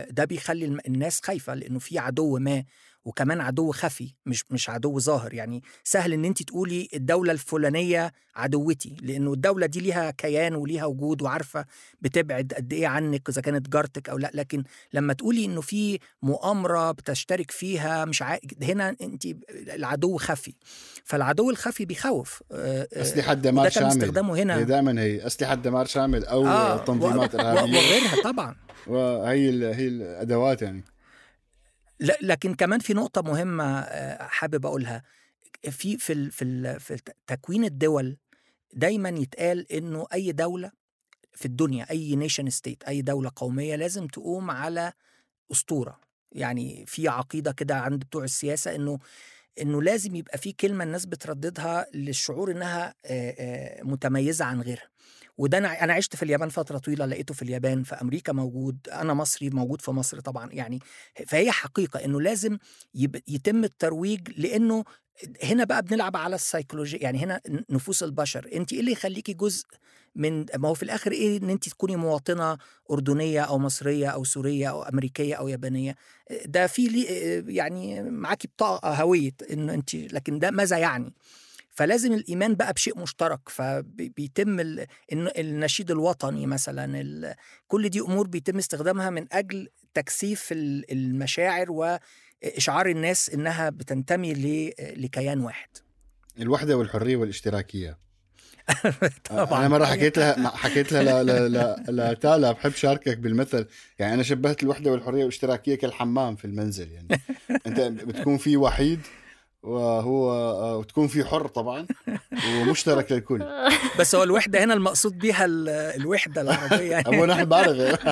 ده 0.09 0.25
بيخلي 0.25 0.65
الناس 0.65 1.21
خايفة 1.21 1.53
لأنه 1.53 1.79
في 1.79 1.99
عدو 1.99 2.39
ما 2.39 2.63
وكمان 3.07 3.41
عدو 3.41 3.71
خفي 3.71 4.13
مش 4.25 4.43
مش 4.49 4.69
عدو 4.69 4.99
ظاهر. 4.99 5.33
يعني 5.33 5.63
سهل 5.83 6.13
إن 6.13 6.25
انت 6.25 6.43
تقولي 6.43 6.87
الدولة 6.93 7.31
الفلانية 7.31 8.11
عدوتي 8.35 8.95
لأنه 9.01 9.33
الدولة 9.33 9.65
دي 9.65 9.79
ليها 9.79 10.11
كيان 10.11 10.55
وليها 10.55 10.85
وجود 10.85 11.21
وعارفة 11.21 11.65
بتبعد 12.01 12.53
قد 12.57 12.73
إيه 12.73 12.87
عنك 12.87 13.29
إذا 13.29 13.41
كانت 13.41 13.69
جارتك 13.69 14.09
أو 14.09 14.17
لأ. 14.17 14.31
لكن 14.33 14.63
لما 14.93 15.13
تقولي 15.13 15.45
إنه 15.45 15.61
في 15.61 15.99
مؤامرة 16.21 16.91
بتشترك 16.91 17.51
فيها 17.51 18.05
مش 18.05 18.21
ع... 18.21 18.37
هنا 18.61 18.95
انت 19.01 19.25
العدو 19.51 20.17
خفي. 20.17 20.53
فالعدو 21.03 21.49
الخفي 21.49 21.85
بيخوف. 21.85 22.43
اسلحه 22.51 23.33
دمار 23.33 23.69
شامل. 23.69 23.87
استخدامه 23.87 24.35
هنا. 24.35 24.61
دائما 24.61 25.01
هي. 25.01 25.27
اسلحه 25.27 25.55
دمار 25.55 25.85
شامل 25.85 26.25
أو 26.25 26.47
آه 26.47 26.85
تنظيمات 26.85 27.35
إرهابية. 27.35 27.77
وغيرها 27.77 28.21
طبعا. 28.23 28.55
وهي 28.87 29.75
هي 29.75 29.87
الأدوات 29.87 30.61
يعني. 30.61 30.83
لكن 31.99 32.53
كمان 32.55 32.79
في 32.79 32.93
نقطة 32.93 33.21
مهمة 33.21 33.81
حابب 34.19 34.65
أقولها. 34.65 35.03
في 35.69 35.97
في 35.97 36.29
في, 36.31 36.79
في 36.79 36.97
تكوين 37.27 37.63
الدول 37.65 38.17
دايما 38.73 39.09
يتقال 39.09 39.71
إنه 39.71 40.07
أي 40.13 40.31
دولة 40.31 40.71
في 41.33 41.45
الدنيا 41.45 41.89
أي 41.91 42.15
nation 42.15 42.49
state 42.49 42.83
أي 42.83 43.01
دولة 43.01 43.31
قومية 43.35 43.75
لازم 43.75 44.07
تقوم 44.07 44.51
على 44.51 44.93
أسطورة. 45.51 45.99
يعني 46.31 46.85
في 46.87 47.07
عقيدة 47.07 47.51
كده 47.51 47.75
عند 47.75 47.99
بتوع 48.03 48.23
السياسة 48.23 48.75
إنه 48.75 48.99
إنه 49.61 49.81
لازم 49.81 50.15
يبقى 50.15 50.37
في 50.37 50.51
كلمة 50.51 50.83
الناس 50.83 51.05
بترددها 51.05 51.85
للشعور 51.93 52.51
إنها 52.51 52.95
متميزة 53.83 54.45
عن 54.45 54.61
غيرها. 54.61 54.89
وده 55.37 55.57
أنا 55.57 55.83
أنا 55.83 55.93
عشت 55.93 56.15
في 56.15 56.23
اليابان 56.23 56.49
فترة 56.49 56.77
طويلة 56.77 57.05
لقيته 57.05 57.33
في 57.33 57.41
اليابان 57.41 57.83
في 57.83 57.95
أمريكا 57.95 58.33
موجود 58.33 58.77
أنا 58.91 59.13
مصري 59.13 59.49
موجود 59.49 59.81
في 59.81 59.91
مصر 59.91 60.19
طبعا 60.19 60.49
يعني 60.51 60.79
فهي 61.27 61.51
حقيقة 61.51 62.05
إنه 62.05 62.21
لازم 62.21 62.57
يتم 63.27 63.63
الترويج 63.63 64.29
لأنه 64.37 64.83
هنا 65.43 65.63
بقى 65.63 65.81
بنلعب 65.83 66.17
على 66.17 66.35
السيكولوجيا 66.35 66.99
يعني 67.03 67.19
هنا 67.19 67.41
نفوس 67.69 68.03
البشر. 68.03 68.49
انت 68.53 68.73
إيه 68.73 68.79
اللي 68.79 68.91
يخليكي 68.91 69.33
جزء 69.33 69.65
من 70.15 70.45
ما 70.57 70.69
هو 70.69 70.73
في 70.73 70.83
الآخر 70.83 71.11
إيه 71.11 71.37
إن 71.37 71.49
انت 71.49 71.69
تكوني 71.69 71.95
مواطنة 71.95 72.57
أردنية 72.91 73.41
أو 73.41 73.59
مصرية 73.59 74.07
أو 74.07 74.23
سورية 74.23 74.69
أو 74.69 74.83
أمريكية 74.83 75.35
أو 75.35 75.47
يابانية؟ 75.47 75.95
ده 76.45 76.67
في 76.67 76.85
يعني 77.47 78.03
معاكي 78.03 78.47
بطاقة 78.47 78.93
هوية 79.01 79.31
انه 79.51 79.73
انت 79.73 79.95
لكن 79.95 80.39
ده 80.39 80.51
ماذا 80.51 80.77
يعني؟ 80.77 81.13
فلازم 81.77 82.13
الإيمان 82.13 82.55
بقى 82.55 82.73
بشيء 82.73 82.99
مشترك 82.99 83.49
فبيتم 83.49 84.59
النشيد 85.11 85.91
الوطني 85.91 86.45
مثلا 86.45 87.35
كل 87.67 87.89
دي 87.89 87.99
أمور 87.99 88.27
بيتم 88.27 88.57
استخدامها 88.57 89.09
من 89.09 89.25
أجل 89.31 89.69
تكثيف 89.93 90.51
ال- 90.51 90.91
المشاعر 90.91 91.71
وإشعار 91.71 92.89
الناس 92.89 93.29
إنها 93.29 93.69
بتنتمي 93.69 94.33
لكيان 94.79 95.39
واحد. 95.39 95.69
الوحدة 96.39 96.77
والحرية 96.77 97.15
والاشتراكية. 97.15 97.97
طبعا 99.29 99.59
أنا 99.59 99.67
مرة 99.67 99.85
حكيت 99.85 100.17
لها 100.17 100.49
حكيت 100.49 100.91
لها 100.91 101.23
ل- 101.23 101.25
ل- 101.27 101.53
ل- 101.87 102.11
لتالا 102.11 102.51
بحب 102.51 102.71
شاركك 102.71 103.17
بالمثل. 103.17 103.67
يعني 103.99 104.13
أنا 104.13 104.23
شبهت 104.23 104.63
الوحدة 104.63 104.91
والحرية 104.91 105.19
والاشتراكية 105.19 105.75
كالحمام 105.75 106.35
في 106.35 106.45
المنزل 106.45 106.91
يعني. 106.91 107.07
أنت 107.67 107.79
بتكون 107.81 108.37
في 108.37 108.57
وحيد 108.57 108.99
وهو 109.63 110.29
وتكون 110.79 111.07
في 111.07 111.23
حر 111.25 111.47
طبعا 111.47 111.87
ومشترك 112.61 113.11
للكل. 113.11 113.43
بس 113.99 114.15
هو 114.15 114.23
الوحدة 114.23 114.63
هنا 114.63 114.73
المقصود 114.73 115.17
بيها 115.17 115.45
ال- 115.45 115.69
الوحدة 115.69 116.41
العربية 116.41 116.91
يعني. 116.91 117.21
نحن 117.25 117.45
بعرف 117.45 117.99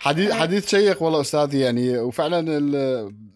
حديث 0.00 0.32
حديث 0.32 0.68
شيق 0.68 1.02
والله 1.02 1.20
أستاذي 1.20 1.60
يعني. 1.60 1.98
وفعلا 1.98 2.40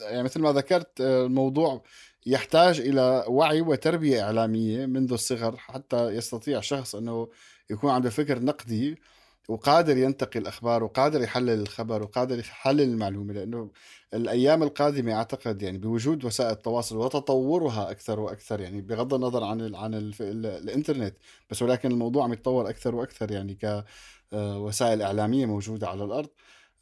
يعني 0.00 0.22
مثل 0.22 0.40
ما 0.40 0.52
ذكرت 0.52 1.00
الموضوع 1.00 1.82
يحتاج 2.26 2.80
إلى 2.80 3.24
وعي 3.28 3.60
وتربية 3.60 4.22
إعلامية 4.22 4.86
منذ 4.86 5.12
الصغر 5.12 5.56
حتى 5.56 6.08
يستطيع 6.08 6.60
شخص 6.60 6.94
إنه 6.94 7.28
يكون 7.70 7.90
عنده 7.90 8.10
فكر 8.10 8.38
نقدي. 8.38 8.98
وقادر 9.48 9.96
ينتقي 9.96 10.38
الاخبار 10.40 10.84
وقادر 10.84 11.22
يحلل 11.22 11.60
الخبر 11.60 12.02
وقادر 12.02 12.38
يحلل 12.38 12.80
المعلومة 12.80 13.32
لأنه 13.32 13.70
الأيام 14.14 14.62
القادمة 14.62 15.12
أعتقد 15.12 15.62
يعني 15.62 15.78
بوجود 15.78 16.24
وسائل 16.24 16.50
التواصل 16.50 16.96
وتطورها 16.96 17.90
أكثر 17.90 18.20
وأكثر 18.20 18.60
يعني 18.60 18.80
بغض 18.82 19.14
النظر 19.14 19.44
عن 19.44 19.60
ال 19.60 19.76
عن 19.76 19.94
ال 19.94 20.14
الإنترنت 20.46 21.16
بس 21.50 21.62
ولكن 21.62 21.90
الموضوع 21.92 22.24
عم 22.24 22.32
يتطور 22.32 22.68
أكثر 22.70 22.94
وأكثر 22.94 23.30
يعني 23.32 23.58
كوسائل 24.32 25.02
إعلامية 25.02 25.46
موجودة 25.46 25.88
على 25.88 26.04
الأرض. 26.04 26.28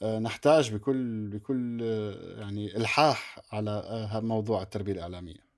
آه، 0.03 0.19
نحتاج 0.19 0.75
بكل 0.75 1.29
بكل 1.29 1.81
آه، 1.83 2.41
يعني 2.41 2.77
إلحاح 2.77 3.39
على 3.53 3.71
آه، 3.71 4.21
موضوع 4.21 4.63
التربية 4.63 4.93
الإعلامية. 4.93 5.50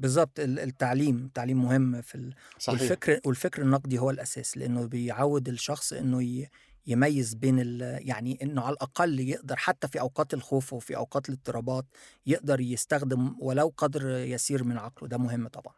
بالظبط 0.00 0.40
ال- 0.40 0.58
التعليم 0.58 1.16
التعليم 1.16 1.62
مهم 1.62 2.00
في 2.02 2.14
ال... 2.14 2.34
صحيح. 2.58 2.80
والفكر 2.80 3.20
والفكر 3.24 3.62
النقدي 3.62 3.98
هو 3.98 4.10
الأساس 4.10 4.56
لأنه 4.58 4.86
بيعود 4.86 5.48
الشخص 5.48 5.92
إنه 5.92 6.22
ي... 6.22 6.48
يميز 6.86 7.34
بين 7.34 7.60
ال... 7.60 7.98
يعني 8.08 8.38
إنه 8.42 8.62
على 8.62 8.72
الأقل 8.72 9.20
يقدر 9.20 9.56
حتى 9.56 9.88
في 9.88 10.00
أوقات 10.00 10.34
الخوف 10.34 10.72
وفي 10.72 10.96
أوقات 10.96 11.28
الاضطرابات 11.28 11.86
يقدر 12.26 12.60
يستخدم 12.60 13.34
ولو 13.40 13.72
قدر 13.76 14.08
يسير 14.18 14.64
من 14.64 14.78
عقله. 14.78 15.08
ده 15.08 15.18
مهم 15.18 15.48
طبعا. 15.48 15.74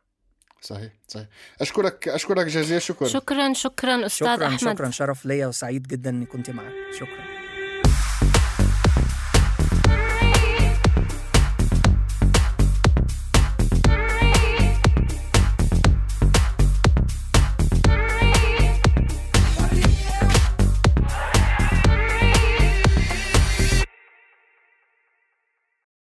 صحيح 0.63 0.93
صحيح. 1.09 1.27
أشكرك 1.61 2.09
أشكرك 2.09 2.47
جزيل 2.47 2.77
الشكر 2.77 3.07
شكرا 3.07 3.53
شكرا 3.53 4.07
أستاذ 4.07 4.27
شكرا 4.35 4.47
أحمد. 4.47 4.61
شكرا. 4.61 4.91
شرف 4.91 5.27
ليا 5.27 5.47
وسعيد 5.47 5.83
جدا 5.83 6.11
إني 6.11 6.27
كنت 6.27 6.51
معاك. 6.51 6.73
شكرا. 6.99 7.40